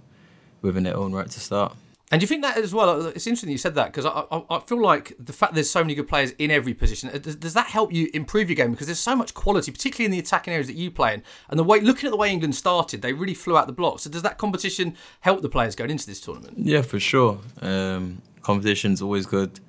within 0.62 0.84
their 0.84 0.96
own 0.96 1.12
right 1.12 1.30
to 1.30 1.40
start. 1.42 1.76
And 2.10 2.22
do 2.22 2.24
you 2.24 2.28
think 2.28 2.42
that 2.44 2.58
as 2.58 2.74
well? 2.74 3.08
It's 3.08 3.28
interesting 3.28 3.50
you 3.50 3.58
said 3.58 3.76
that 3.76 3.88
because 3.88 4.06
I, 4.06 4.24
I, 4.32 4.44
I 4.50 4.60
feel 4.62 4.82
like 4.82 5.14
the 5.20 5.34
fact 5.34 5.56
there's 5.56 5.70
so 5.70 5.84
many 5.84 5.94
good 5.94 6.08
players 6.08 6.32
in 6.40 6.52
every 6.52 6.74
position 6.74 7.10
does, 7.22 7.36
does 7.36 7.54
that 7.54 7.68
help 7.68 7.92
you 7.92 8.10
improve 8.14 8.50
your 8.50 8.56
game 8.56 8.72
because 8.72 8.88
there's 8.88 9.00
so 9.00 9.14
much 9.14 9.34
quality, 9.34 9.72
particularly 9.72 10.06
in 10.06 10.12
the 10.12 10.20
attacking 10.20 10.54
areas 10.54 10.68
that 10.68 10.78
you 10.78 10.90
play 10.90 11.16
in. 11.16 11.24
And 11.50 11.60
the 11.60 11.66
way 11.66 11.82
looking 11.82 12.08
at 12.08 12.12
the 12.12 12.18
way 12.18 12.32
England 12.32 12.56
started, 12.56 13.02
they 13.02 13.12
really 13.12 13.34
flew 13.34 13.58
out 13.58 13.68
the 13.68 13.74
blocks. 13.74 14.04
So 14.04 14.10
does 14.10 14.22
that 14.22 14.38
competition 14.38 14.96
help 15.20 15.42
the 15.42 15.50
players 15.50 15.76
going 15.76 15.92
into 15.92 16.08
this 16.08 16.22
tournament? 16.22 16.58
Yeah, 16.58 16.82
for 16.82 17.00
sure. 17.00 17.40
Um, 17.62 18.22
competition's 18.42 19.02
always 19.02 19.26
good, 19.26 19.60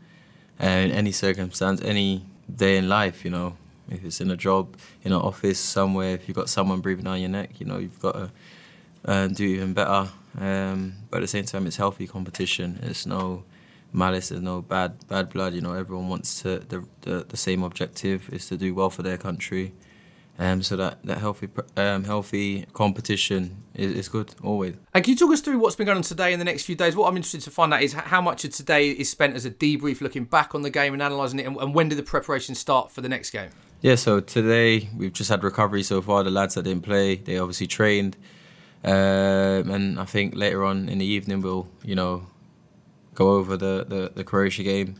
and 0.60 0.92
in 0.92 0.96
any 0.96 1.10
circumstance, 1.10 1.82
any 1.82 2.24
day 2.54 2.76
in 2.76 2.88
life, 2.88 3.24
you 3.24 3.32
know, 3.32 3.56
if 3.90 4.04
it's 4.04 4.20
in 4.20 4.30
a 4.30 4.36
job, 4.36 4.76
in 5.02 5.12
an 5.12 5.18
office, 5.18 5.58
somewhere, 5.58 6.14
if 6.14 6.28
you've 6.28 6.36
got 6.36 6.48
someone 6.48 6.80
breathing 6.80 7.04
down 7.04 7.18
your 7.18 7.30
neck, 7.30 7.58
you 7.58 7.66
know, 7.66 7.78
you've 7.78 7.98
got 7.98 8.12
to 8.12 8.30
uh, 9.06 9.26
do 9.26 9.44
even 9.44 9.72
better. 9.72 10.08
Um, 10.38 10.94
but 11.10 11.18
at 11.18 11.20
the 11.22 11.28
same 11.28 11.44
time, 11.44 11.66
it's 11.66 11.76
healthy 11.76 12.06
competition. 12.06 12.78
It's 12.82 13.06
no 13.06 13.44
malice. 13.92 14.28
There's 14.28 14.42
no 14.42 14.62
bad 14.62 15.06
bad 15.08 15.30
blood. 15.30 15.54
You 15.54 15.60
know, 15.60 15.74
everyone 15.74 16.08
wants 16.08 16.42
to 16.42 16.60
the 16.60 16.84
the, 17.02 17.24
the 17.28 17.36
same 17.36 17.62
objective 17.62 18.28
is 18.32 18.46
to 18.48 18.56
do 18.56 18.74
well 18.74 18.90
for 18.90 19.02
their 19.02 19.18
country. 19.18 19.72
Um, 20.40 20.62
so 20.62 20.76
that, 20.76 21.02
that 21.02 21.18
healthy 21.18 21.48
um, 21.76 22.04
healthy 22.04 22.64
competition 22.72 23.64
is, 23.74 23.92
is 23.92 24.08
good 24.08 24.32
always. 24.40 24.74
And 24.94 25.02
can 25.02 25.10
you 25.10 25.16
talk 25.16 25.32
us 25.32 25.40
through 25.40 25.58
what's 25.58 25.74
been 25.74 25.86
going 25.86 25.96
on 25.96 26.02
today 26.02 26.32
in 26.32 26.38
the 26.38 26.44
next 26.44 26.62
few 26.62 26.76
days? 26.76 26.94
What 26.94 27.08
I'm 27.08 27.16
interested 27.16 27.40
to 27.40 27.50
find 27.50 27.74
out 27.74 27.82
is 27.82 27.92
how 27.92 28.20
much 28.20 28.44
of 28.44 28.52
today 28.52 28.90
is 28.90 29.10
spent 29.10 29.34
as 29.34 29.44
a 29.44 29.50
debrief, 29.50 30.00
looking 30.00 30.24
back 30.24 30.54
on 30.54 30.62
the 30.62 30.70
game 30.70 30.92
and 30.92 31.02
analysing 31.02 31.40
it, 31.40 31.46
and, 31.46 31.56
and 31.56 31.74
when 31.74 31.88
did 31.88 31.98
the 31.98 32.04
preparation 32.04 32.54
start 32.54 32.92
for 32.92 33.00
the 33.00 33.08
next 33.08 33.30
game? 33.30 33.50
Yeah, 33.80 33.96
so 33.96 34.20
today 34.20 34.88
we've 34.96 35.12
just 35.12 35.28
had 35.28 35.42
recovery 35.42 35.82
so 35.82 36.00
far. 36.00 36.22
The 36.22 36.30
lads 36.30 36.54
that 36.54 36.62
didn't 36.62 36.84
play, 36.84 37.16
they 37.16 37.36
obviously 37.38 37.66
trained, 37.66 38.16
um, 38.84 39.70
and 39.70 39.98
I 39.98 40.04
think 40.04 40.34
later 40.34 40.64
on 40.64 40.88
in 40.88 40.98
the 40.98 41.06
evening 41.06 41.40
we'll, 41.42 41.68
you 41.84 41.94
know, 41.94 42.26
go 43.14 43.30
over 43.30 43.56
the, 43.56 43.84
the, 43.88 44.12
the 44.14 44.24
Croatia 44.24 44.62
game, 44.62 44.96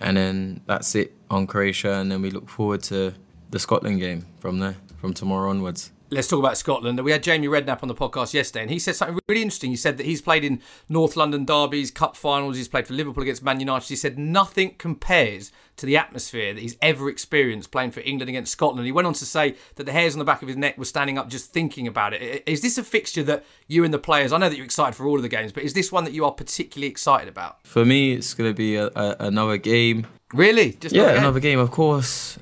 and 0.00 0.16
then 0.16 0.60
that's 0.66 0.94
it 0.94 1.14
on 1.30 1.46
Croatia, 1.46 1.94
and 1.94 2.12
then 2.12 2.22
we 2.22 2.30
look 2.30 2.48
forward 2.48 2.82
to 2.84 3.14
the 3.50 3.58
Scotland 3.58 4.00
game 4.00 4.26
from 4.40 4.58
there, 4.58 4.76
from 5.00 5.14
tomorrow 5.14 5.50
onwards. 5.50 5.92
Let's 6.08 6.28
talk 6.28 6.38
about 6.38 6.56
Scotland. 6.56 7.00
We 7.00 7.10
had 7.10 7.24
Jamie 7.24 7.48
Redknapp 7.48 7.82
on 7.82 7.88
the 7.88 7.94
podcast 7.94 8.32
yesterday, 8.32 8.62
and 8.62 8.70
he 8.70 8.78
said 8.78 8.94
something 8.94 9.18
really 9.28 9.42
interesting. 9.42 9.70
He 9.70 9.76
said 9.76 9.96
that 9.96 10.06
he's 10.06 10.22
played 10.22 10.44
in 10.44 10.62
North 10.88 11.16
London 11.16 11.44
derbies, 11.44 11.90
cup 11.90 12.16
finals. 12.16 12.56
He's 12.56 12.68
played 12.68 12.86
for 12.86 12.94
Liverpool 12.94 13.24
against 13.24 13.42
Man 13.42 13.58
United. 13.58 13.88
He 13.88 13.96
said 13.96 14.16
nothing 14.16 14.76
compares 14.78 15.50
to 15.76 15.86
the 15.86 15.96
atmosphere 15.96 16.54
that 16.54 16.60
he's 16.60 16.76
ever 16.80 17.08
experienced 17.08 17.72
playing 17.72 17.90
for 17.90 18.00
England 18.00 18.28
against 18.28 18.52
Scotland. 18.52 18.86
He 18.86 18.92
went 18.92 19.06
on 19.06 19.14
to 19.14 19.24
say 19.24 19.56
that 19.74 19.84
the 19.84 19.92
hairs 19.92 20.14
on 20.14 20.20
the 20.20 20.24
back 20.24 20.42
of 20.42 20.48
his 20.48 20.56
neck 20.56 20.78
were 20.78 20.84
standing 20.84 21.18
up 21.18 21.28
just 21.28 21.52
thinking 21.52 21.88
about 21.88 22.14
it. 22.14 22.44
Is 22.46 22.62
this 22.62 22.78
a 22.78 22.84
fixture 22.84 23.24
that 23.24 23.44
you 23.66 23.84
and 23.84 23.92
the 23.92 23.98
players? 23.98 24.32
I 24.32 24.38
know 24.38 24.48
that 24.48 24.56
you're 24.56 24.64
excited 24.64 24.94
for 24.94 25.06
all 25.06 25.16
of 25.16 25.22
the 25.22 25.28
games, 25.28 25.50
but 25.52 25.64
is 25.64 25.74
this 25.74 25.90
one 25.90 26.04
that 26.04 26.12
you 26.12 26.24
are 26.24 26.32
particularly 26.32 26.88
excited 26.88 27.28
about? 27.28 27.66
For 27.66 27.84
me, 27.84 28.12
it's 28.12 28.32
going 28.32 28.48
to 28.48 28.56
be 28.56 28.76
a, 28.76 28.86
a, 28.94 29.16
another 29.18 29.56
game. 29.56 30.06
Really? 30.32 30.74
Just 30.74 30.94
yeah, 30.94 31.02
another 31.02 31.14
game? 31.14 31.22
another 31.22 31.40
game. 31.40 31.58
Of 31.58 31.70
course, 31.72 32.38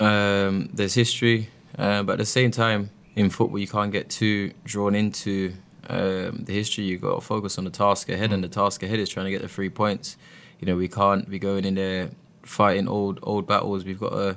um, 0.00 0.68
there's 0.74 0.94
history, 0.94 1.48
uh, 1.78 2.02
but 2.02 2.12
at 2.12 2.18
the 2.18 2.26
same 2.26 2.50
time, 2.50 2.90
in 3.16 3.30
football, 3.30 3.58
you 3.58 3.66
can't 3.66 3.90
get 3.90 4.08
too 4.10 4.52
drawn 4.64 4.94
into 4.94 5.54
um, 5.88 6.44
the 6.44 6.52
history. 6.52 6.84
You've 6.84 7.00
got 7.00 7.14
to 7.16 7.20
focus 7.20 7.58
on 7.58 7.64
the 7.64 7.70
task 7.70 8.08
ahead, 8.08 8.32
and 8.32 8.44
the 8.44 8.48
task 8.48 8.82
ahead 8.82 8.98
is 8.98 9.08
trying 9.08 9.26
to 9.26 9.30
get 9.30 9.42
the 9.42 9.48
three 9.48 9.70
points. 9.70 10.16
You 10.60 10.66
know, 10.66 10.76
we 10.76 10.88
can't 10.88 11.28
be 11.28 11.38
going 11.38 11.64
in 11.64 11.74
there 11.74 12.10
fighting 12.42 12.86
old 12.86 13.18
old 13.22 13.46
battles. 13.46 13.84
We've 13.84 13.98
got 13.98 14.10
to 14.10 14.36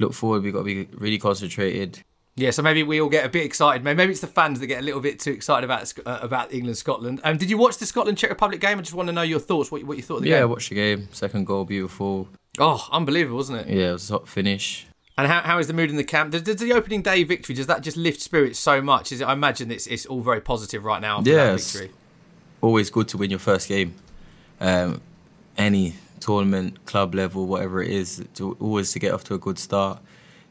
look 0.00 0.14
forward. 0.14 0.42
We've 0.42 0.52
got 0.52 0.60
to 0.60 0.64
be 0.64 0.88
really 0.96 1.18
concentrated. 1.18 2.00
Yeah, 2.36 2.50
so 2.50 2.62
maybe 2.62 2.82
we 2.82 3.00
all 3.00 3.08
get 3.08 3.24
a 3.24 3.28
bit 3.28 3.44
excited. 3.44 3.84
Maybe 3.84 4.10
it's 4.10 4.20
the 4.20 4.26
fans 4.26 4.58
that 4.58 4.66
get 4.66 4.80
a 4.80 4.84
little 4.84 5.00
bit 5.00 5.20
too 5.20 5.30
excited 5.30 5.64
about 5.64 5.92
uh, 6.04 6.18
about 6.20 6.52
England 6.52 6.76
Scotland. 6.76 7.20
Um, 7.22 7.36
did 7.36 7.48
you 7.48 7.58
watch 7.58 7.78
the 7.78 7.86
Scotland 7.86 8.18
Czech 8.18 8.30
Republic 8.30 8.60
game? 8.60 8.78
I 8.78 8.82
just 8.82 8.94
want 8.94 9.06
to 9.08 9.12
know 9.12 9.22
your 9.22 9.38
thoughts. 9.38 9.70
What, 9.70 9.84
what 9.84 9.96
you 9.96 10.02
thought 10.02 10.16
of 10.16 10.22
the 10.22 10.30
yeah, 10.30 10.40
I 10.40 10.44
watched 10.46 10.70
the 10.70 10.74
game. 10.74 11.08
Second 11.12 11.46
goal, 11.46 11.64
beautiful. 11.64 12.28
Oh, 12.58 12.88
unbelievable, 12.90 13.36
wasn't 13.36 13.60
it? 13.60 13.68
Yeah, 13.68 13.90
it 13.90 13.92
was 13.92 14.10
a 14.10 14.14
top 14.14 14.28
finish. 14.28 14.86
And 15.16 15.28
how, 15.28 15.40
how 15.42 15.58
is 15.58 15.68
the 15.68 15.72
mood 15.72 15.90
in 15.90 15.96
the 15.96 16.04
camp? 16.04 16.32
Does, 16.32 16.42
does 16.42 16.56
the 16.56 16.72
opening 16.72 17.02
day 17.02 17.22
victory 17.22 17.54
does 17.54 17.68
that 17.68 17.82
just 17.82 17.96
lift 17.96 18.20
spirits 18.20 18.58
so 18.58 18.82
much? 18.82 19.12
Is 19.12 19.20
it, 19.20 19.24
I 19.24 19.32
imagine 19.32 19.70
it's 19.70 19.86
it's 19.86 20.06
all 20.06 20.20
very 20.22 20.40
positive 20.40 20.84
right 20.84 21.00
now. 21.00 21.18
After 21.18 21.30
Yeah, 21.30 21.36
that 21.36 21.44
it's- 21.54 21.72
victory. 21.72 21.92
always 22.60 22.90
good 22.90 23.06
to 23.08 23.18
win 23.18 23.30
your 23.30 23.38
first 23.38 23.68
game. 23.68 23.94
Um, 24.60 25.00
any 25.56 25.94
tournament, 26.20 26.84
club 26.86 27.14
level, 27.14 27.46
whatever 27.46 27.82
it 27.82 27.90
is, 27.90 28.24
to, 28.34 28.56
always 28.60 28.90
to 28.92 28.98
get 28.98 29.12
off 29.12 29.22
to 29.24 29.34
a 29.34 29.38
good 29.38 29.58
start. 29.58 30.00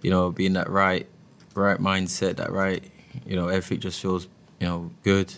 You 0.01 0.11
know, 0.11 0.29
being 0.31 0.53
that 0.53 0.69
right, 0.69 1.07
right 1.55 1.79
mindset, 1.79 2.35
that 2.37 2.51
right, 2.51 2.83
you 3.25 3.35
know, 3.35 3.47
everything 3.47 3.79
just 3.79 3.99
feels, 4.01 4.27
you 4.59 4.67
know, 4.67 4.91
good. 5.03 5.33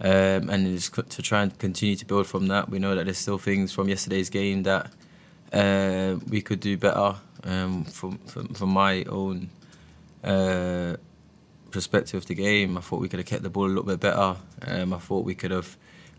Um, 0.00 0.50
and 0.50 0.66
it's 0.66 0.88
co- 0.90 1.02
to 1.02 1.22
try 1.22 1.42
and 1.42 1.56
continue 1.58 1.96
to 1.96 2.04
build 2.04 2.26
from 2.26 2.48
that. 2.48 2.68
We 2.68 2.78
know 2.78 2.94
that 2.94 3.04
there's 3.04 3.18
still 3.18 3.38
things 3.38 3.72
from 3.72 3.88
yesterday's 3.88 4.28
game 4.28 4.64
that 4.64 4.90
uh, 5.52 6.16
we 6.28 6.42
could 6.42 6.60
do 6.60 6.76
better. 6.76 7.16
Um, 7.44 7.84
from, 7.84 8.18
from 8.18 8.48
from 8.48 8.70
my 8.70 9.04
own 9.04 9.50
uh, 10.22 10.96
perspective 11.70 12.18
of 12.18 12.26
the 12.26 12.34
game, 12.34 12.78
I 12.78 12.80
thought 12.80 13.00
we 13.00 13.08
could 13.08 13.18
have 13.18 13.26
kept 13.26 13.42
the 13.42 13.50
ball 13.50 13.66
a 13.66 13.68
little 13.68 13.84
bit 13.84 14.00
better. 14.00 14.36
Um, 14.62 14.94
I 14.94 14.98
thought 14.98 15.24
we 15.24 15.34
could 15.34 15.50
have 15.50 15.76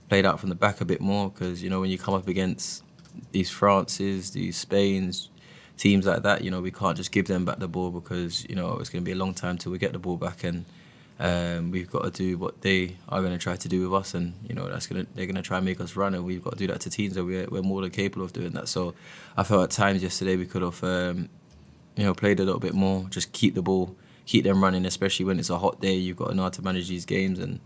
played 0.08 0.26
out 0.26 0.40
from 0.40 0.50
the 0.50 0.56
back 0.56 0.82
a 0.82 0.86
bit 0.86 1.02
more 1.02 1.32
because 1.32 1.64
you 1.64 1.70
know 1.70 1.82
when 1.82 1.90
you 1.90 1.98
come 1.98 2.14
up 2.14 2.28
against 2.28 2.84
these 3.32 3.50
Frances, 3.50 4.32
these 4.32 4.58
Spains, 4.58 5.30
teams 5.78 6.06
like 6.06 6.24
that, 6.24 6.44
you 6.44 6.52
know 6.52 6.62
we 6.62 6.72
can't 6.72 6.98
just 6.98 7.12
give 7.12 7.26
them 7.26 7.46
back 7.46 7.60
the 7.60 7.68
ball 7.68 7.90
because 7.90 8.46
you 8.48 8.56
know 8.56 8.78
it's 8.78 8.90
going 8.90 9.04
to 9.04 9.06
be 9.06 9.14
a 9.14 9.16
long 9.16 9.34
time 9.34 9.58
till 9.58 9.72
we 9.72 9.78
get 9.78 9.94
the 9.94 10.00
ball 10.00 10.18
back 10.18 10.44
and. 10.44 10.66
Um, 11.18 11.72
we've 11.72 11.90
got 11.90 12.04
to 12.04 12.12
do 12.12 12.38
what 12.38 12.62
they 12.62 12.98
are 13.08 13.22
going 13.22 13.32
to 13.32 13.38
try 13.38 13.56
to 13.56 13.70
do 13.70 13.90
with 13.90 14.02
us, 14.02 14.14
and 14.14 14.34
you 14.48 14.54
know 14.54 14.68
that's 14.68 14.88
to 14.88 15.08
they're 15.16 15.26
going 15.26 15.36
to 15.36 15.42
try 15.42 15.58
and 15.58 15.66
make 15.66 15.80
us 15.80 15.96
run, 15.96 16.14
and 16.14 16.26
we've 16.26 16.44
got 16.44 16.54
to 16.54 16.60
do 16.60 16.68
that 16.68 16.82
to 16.82 16.90
teams, 16.90 17.16
and 17.16 17.26
we're, 17.26 17.48
we're 17.50 17.62
more 17.62 17.82
than 17.82 17.92
capable 17.92 18.26
of 18.26 18.34
doing 18.34 18.52
that. 18.52 18.68
So, 18.68 18.94
I 19.38 19.44
felt 19.44 19.64
at 19.64 19.72
times 19.72 20.04
yesterday 20.04 20.36
we 20.36 20.46
could 20.46 20.62
have, 20.62 20.84
um, 20.84 21.30
you 21.96 22.04
know, 22.04 22.14
played 22.14 22.40
a 22.42 22.44
little 22.44 22.60
bit 22.60 22.74
more, 22.74 23.06
just 23.10 23.32
keep 23.32 23.56
the 23.56 23.62
ball, 23.62 23.96
keep 24.26 24.44
them 24.44 24.62
running, 24.62 24.86
especially 24.86 25.26
when 25.26 25.40
it's 25.40 25.50
a 25.50 25.58
hot 25.58 25.80
day. 25.80 25.94
You've 25.94 26.18
got 26.18 26.30
to 26.30 26.36
know 26.36 26.44
how 26.44 26.50
to 26.50 26.62
manage 26.62 26.90
these 26.90 27.06
games, 27.06 27.40
and 27.40 27.62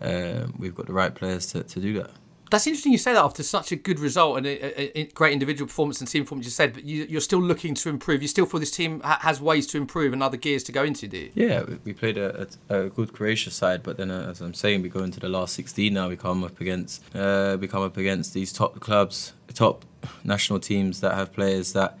um, 0.00 0.54
we've 0.58 0.74
got 0.74 0.86
the 0.86 0.94
right 0.94 1.14
players 1.14 1.46
to, 1.48 1.62
to 1.62 1.80
do 1.80 1.92
that. 1.94 2.10
That's 2.50 2.66
interesting 2.66 2.92
you 2.92 2.98
say 2.98 3.14
that 3.14 3.24
after 3.24 3.42
such 3.42 3.72
a 3.72 3.76
good 3.76 3.98
result 3.98 4.36
and 4.36 4.46
a, 4.46 4.80
a, 4.80 5.00
a 5.00 5.04
great 5.06 5.32
individual 5.32 5.66
performance 5.66 6.00
and 6.00 6.08
team 6.08 6.24
performance. 6.24 6.46
You 6.46 6.50
said, 6.50 6.74
but 6.74 6.84
you, 6.84 7.06
you're 7.08 7.20
still 7.20 7.42
looking 7.42 7.74
to 7.74 7.88
improve. 7.88 8.22
You 8.22 8.28
still 8.28 8.46
feel 8.46 8.60
this 8.60 8.70
team 8.70 9.00
ha- 9.00 9.18
has 9.22 9.40
ways 9.40 9.66
to 9.68 9.78
improve 9.78 10.12
and 10.12 10.22
other 10.22 10.36
gears 10.36 10.62
to 10.64 10.72
go 10.72 10.84
into, 10.84 11.08
do 11.08 11.16
you? 11.18 11.30
Yeah, 11.34 11.64
we- 11.84 11.92
played 11.94 12.18
a, 12.18 12.46
a, 12.68 12.88
good 12.90 13.12
Croatia 13.12 13.50
side, 13.50 13.82
but 13.82 13.96
then 13.96 14.10
uh, 14.10 14.28
as 14.30 14.40
I'm 14.40 14.52
saying, 14.52 14.82
we 14.82 14.88
go 14.88 15.00
into 15.00 15.20
the 15.20 15.28
last 15.28 15.54
16 15.54 15.94
now. 15.94 16.08
We 16.08 16.16
come 16.16 16.44
up 16.44 16.60
against 16.60 17.02
uh, 17.14 17.56
we 17.60 17.68
come 17.68 17.82
up 17.82 17.96
against 17.96 18.34
these 18.34 18.52
top 18.52 18.78
clubs, 18.80 19.32
top 19.54 19.84
national 20.24 20.58
teams 20.58 21.00
that 21.00 21.14
have 21.14 21.32
players 21.32 21.72
that 21.72 21.98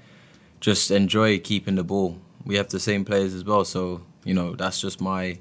just 0.60 0.90
enjoy 0.90 1.38
keeping 1.38 1.76
the 1.76 1.84
ball. 1.84 2.18
We 2.44 2.56
have 2.56 2.68
the 2.68 2.80
same 2.80 3.04
players 3.04 3.34
as 3.34 3.44
well, 3.44 3.64
so 3.64 4.02
you 4.24 4.34
know 4.34 4.54
that's 4.54 4.80
just 4.80 5.00
my 5.00 5.38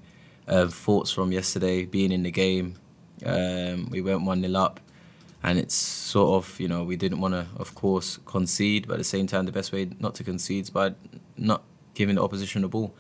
uh, 0.47 0.67
thoughts 0.67 1.11
from 1.11 1.31
yesterday. 1.31 1.85
Being 1.85 2.11
in 2.11 2.23
the 2.23 2.31
game, 2.31 2.75
um, 3.25 3.89
we 3.89 4.01
went 4.01 4.21
one 4.21 4.41
0 4.41 4.53
up, 4.53 4.79
and 5.43 5.59
it's 5.59 5.75
sort 5.75 6.43
of 6.43 6.59
you 6.59 6.67
know 6.67 6.83
we 6.83 6.95
didn't 6.95 7.19
want 7.19 7.33
to, 7.33 7.45
of 7.57 7.75
course, 7.75 8.17
concede, 8.25 8.87
but 8.87 8.95
at 8.95 8.99
the 8.99 9.03
same 9.03 9.27
time, 9.27 9.45
the 9.45 9.51
best 9.51 9.71
way 9.71 9.89
not 9.99 10.15
to 10.15 10.23
concede 10.23 10.63
is 10.63 10.69
by 10.69 10.93
not 11.37 11.63
giving 11.93 12.15
the 12.15 12.23
opposition 12.23 12.61
the 12.61 12.67
ball. 12.67 12.95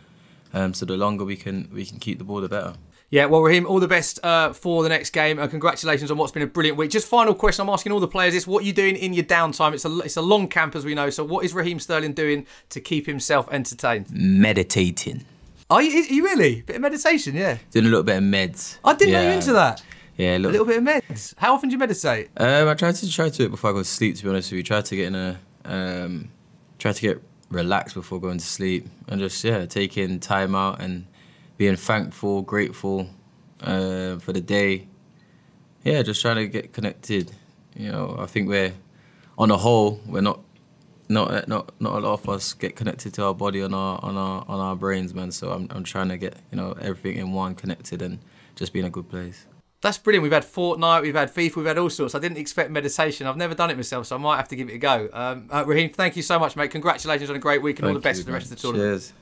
Um, 0.53 0.73
so 0.73 0.85
the 0.85 0.97
longer 0.97 1.25
we 1.25 1.35
can 1.35 1.69
we 1.73 1.85
can 1.85 1.99
keep 1.99 2.17
the 2.17 2.23
ball, 2.23 2.41
the 2.41 2.49
better. 2.49 2.75
Yeah, 3.09 3.25
well, 3.25 3.41
Raheem, 3.41 3.67
all 3.67 3.79
the 3.79 3.87
best 3.87 4.19
uh, 4.25 4.53
for 4.53 4.81
the 4.81 4.89
next 4.89 5.11
game. 5.11 5.37
Uh, 5.37 5.45
congratulations 5.45 6.09
on 6.09 6.17
what's 6.17 6.31
been 6.31 6.41
a 6.41 6.47
brilliant 6.47 6.79
week. 6.79 6.89
Just 6.89 7.07
final 7.07 7.35
question 7.35 7.61
I'm 7.61 7.69
asking 7.69 7.91
all 7.91 7.99
the 7.99 8.07
players 8.07 8.33
is 8.33 8.47
what 8.47 8.63
are 8.63 8.65
you 8.65 8.73
doing 8.73 8.95
in 8.95 9.13
your 9.13 9.23
downtime? 9.23 9.73
It's 9.73 9.85
a, 9.85 9.99
it's 9.99 10.17
a 10.17 10.21
long 10.21 10.47
camp, 10.47 10.75
as 10.75 10.83
we 10.83 10.95
know. 10.95 11.11
So, 11.11 11.23
what 11.23 11.45
is 11.45 11.53
Raheem 11.53 11.79
Sterling 11.79 12.13
doing 12.13 12.47
to 12.69 12.81
keep 12.81 13.05
himself 13.05 13.47
entertained? 13.51 14.07
Meditating, 14.09 15.25
Are 15.69 15.83
you, 15.83 16.01
are 16.01 16.05
you 16.05 16.23
really? 16.23 16.61
Bit 16.61 16.77
of 16.77 16.81
meditation, 16.81 17.35
yeah. 17.35 17.59
doing 17.69 17.85
a 17.85 17.89
little 17.89 18.03
bit 18.03 18.17
of 18.17 18.23
meds. 18.23 18.79
I 18.83 18.95
didn't 18.95 19.13
know 19.13 19.21
you 19.21 19.29
into 19.29 19.53
that. 19.53 19.83
Yeah, 20.17 20.37
A 20.37 20.39
little 20.39 20.65
bit 20.65 20.77
of 20.77 20.83
meds. 20.83 21.33
How 21.37 21.53
often 21.55 21.69
do 21.69 21.73
you 21.73 21.79
meditate? 21.79 22.29
Um, 22.37 22.67
I 22.67 22.75
try 22.75 22.91
to 22.91 23.11
try 23.11 23.29
to 23.29 23.37
do 23.37 23.45
it 23.45 23.49
before 23.49 23.71
I 23.71 23.73
go 23.73 23.79
to 23.79 23.85
sleep. 23.85 24.15
To 24.17 24.23
be 24.23 24.29
honest 24.29 24.51
with 24.51 24.57
you, 24.57 24.63
try 24.63 24.81
to 24.81 24.95
get 24.95 25.07
in 25.07 25.15
a 25.15 25.39
um, 25.65 26.29
try 26.77 26.91
to 26.93 27.01
get 27.01 27.23
relaxed 27.49 27.95
before 27.95 28.19
going 28.21 28.37
to 28.37 28.45
sleep, 28.45 28.87
and 29.07 29.19
just 29.19 29.43
yeah, 29.43 29.65
taking 29.65 30.19
time 30.19 30.53
out 30.53 30.81
and 30.81 31.07
being 31.57 31.75
thankful, 31.75 32.43
grateful 32.43 33.09
uh, 33.61 34.17
for 34.19 34.33
the 34.33 34.41
day. 34.41 34.87
Yeah, 35.83 36.03
just 36.03 36.21
trying 36.21 36.35
to 36.37 36.47
get 36.47 36.73
connected. 36.73 37.31
You 37.75 37.91
know, 37.91 38.15
I 38.19 38.27
think 38.27 38.47
we're 38.47 38.73
on 39.37 39.49
a 39.49 39.57
whole, 39.57 39.99
we're 40.05 40.21
not 40.21 40.41
not 41.09 41.47
not 41.47 41.73
not 41.81 41.95
a 41.95 41.99
lot 41.99 42.13
of 42.13 42.29
us 42.29 42.53
get 42.53 42.75
connected 42.75 43.13
to 43.15 43.25
our 43.25 43.33
body 43.33 43.61
on 43.63 43.73
our 43.73 43.99
on 44.03 44.15
our 44.15 44.45
on 44.47 44.59
our 44.59 44.75
brains, 44.75 45.13
man. 45.13 45.31
So 45.31 45.51
I'm 45.51 45.67
I'm 45.71 45.83
trying 45.83 46.09
to 46.09 46.17
get 46.17 46.37
you 46.51 46.57
know 46.57 46.75
everything 46.79 47.17
in 47.17 47.33
one 47.33 47.55
connected 47.55 48.01
and 48.03 48.19
just 48.55 48.73
be 48.73 48.79
in 48.79 48.85
a 48.85 48.91
good 48.91 49.09
place. 49.09 49.47
That's 49.83 49.97
brilliant. 49.97 50.23
We've 50.23 50.31
had 50.31 50.45
Fortnite, 50.45 51.01
we've 51.01 51.13
had 51.13 51.33
FIFA, 51.33 51.57
we've 51.57 51.65
had 51.65 51.77
all 51.77 51.89
sorts. 51.89 52.15
I 52.15 52.19
didn't 52.19 52.37
expect 52.37 52.71
meditation. 52.71 53.27
I've 53.27 53.35
never 53.35 53.53
done 53.53 53.69
it 53.69 53.75
myself, 53.75 54.07
so 54.07 54.15
I 54.15 54.19
might 54.19 54.37
have 54.37 54.47
to 54.47 54.55
give 54.55 54.69
it 54.69 54.75
a 54.75 54.77
go. 54.77 55.09
Um, 55.11 55.49
uh, 55.51 55.65
Raheem, 55.67 55.89
thank 55.89 56.15
you 56.15 56.21
so 56.21 56.39
much, 56.39 56.55
mate. 56.55 56.71
Congratulations 56.71 57.29
on 57.29 57.35
a 57.35 57.39
great 57.39 57.61
week 57.61 57.79
and 57.79 57.89
all 57.89 57.93
the 57.93 57.99
best 57.99 58.19
you, 58.19 58.23
for 58.23 58.27
the 58.27 58.33
rest 58.33 58.49
man. 58.49 58.53
of 58.53 58.61
the 58.61 58.61
tournament. 58.61 59.01
Cheers. 59.01 59.13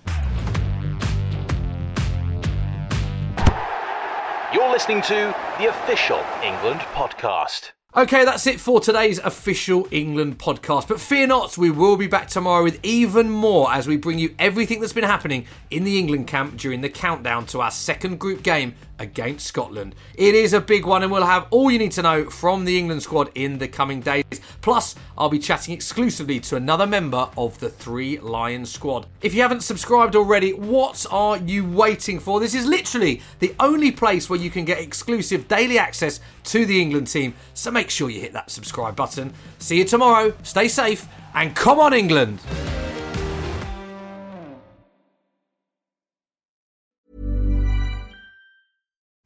You're 4.53 4.69
listening 4.69 5.01
to 5.01 5.35
the 5.57 5.69
official 5.69 6.23
England 6.43 6.81
podcast. 6.93 7.71
Okay, 7.93 8.23
that's 8.23 8.47
it 8.47 8.57
for 8.57 8.79
today's 8.79 9.19
official 9.19 9.85
England 9.91 10.37
podcast. 10.37 10.87
But 10.87 11.01
fear 11.01 11.27
not, 11.27 11.57
we 11.57 11.71
will 11.71 11.97
be 11.97 12.07
back 12.07 12.27
tomorrow 12.27 12.63
with 12.63 12.79
even 12.83 13.29
more 13.29 13.69
as 13.69 13.85
we 13.85 13.97
bring 13.97 14.17
you 14.17 14.33
everything 14.39 14.79
that's 14.79 14.93
been 14.93 15.03
happening 15.03 15.45
in 15.71 15.83
the 15.83 15.99
England 15.99 16.27
camp 16.27 16.55
during 16.55 16.79
the 16.79 16.89
countdown 16.89 17.47
to 17.47 17.59
our 17.59 17.71
second 17.71 18.17
group 18.17 18.43
game 18.43 18.75
against 19.01 19.47
Scotland. 19.47 19.95
It 20.15 20.35
is 20.35 20.53
a 20.53 20.61
big 20.61 20.85
one, 20.85 21.03
and 21.03 21.11
we'll 21.11 21.25
have 21.25 21.47
all 21.49 21.71
you 21.71 21.79
need 21.79 21.91
to 21.93 22.01
know 22.01 22.29
from 22.29 22.63
the 22.63 22.77
England 22.77 23.03
squad 23.03 23.31
in 23.35 23.57
the 23.57 23.67
coming 23.67 23.99
days. 23.99 24.23
Plus, 24.61 24.95
I'll 25.17 25.29
be 25.29 25.39
chatting 25.39 25.73
exclusively 25.73 26.39
to 26.41 26.55
another 26.55 26.85
member 26.85 27.29
of 27.35 27.59
the 27.59 27.69
Three 27.69 28.19
Lions 28.19 28.71
squad. 28.71 29.07
If 29.21 29.33
you 29.33 29.41
haven't 29.41 29.61
subscribed 29.61 30.15
already, 30.15 30.53
what 30.53 31.05
are 31.11 31.37
you 31.37 31.65
waiting 31.65 32.19
for? 32.19 32.39
This 32.39 32.53
is 32.53 32.65
literally 32.65 33.21
the 33.39 33.55
only 33.59 33.91
place 33.91 34.29
where 34.29 34.39
you 34.39 34.51
can 34.51 34.65
get 34.65 34.79
exclusive 34.79 35.47
daily 35.47 35.79
access 35.79 36.19
to 36.45 36.65
the 36.65 36.79
England 36.79 37.07
team. 37.07 37.33
So 37.55 37.71
make 37.71 37.89
sure 37.89 38.09
you 38.09 38.21
hit 38.21 38.33
that 38.33 38.51
subscribe 38.51 38.95
button. 38.95 39.33
See 39.57 39.79
you 39.79 39.85
tomorrow. 39.85 40.33
Stay 40.43 40.67
safe 40.67 41.07
and 41.33 41.55
come 41.55 41.79
on, 41.79 41.93
England. 41.93 42.39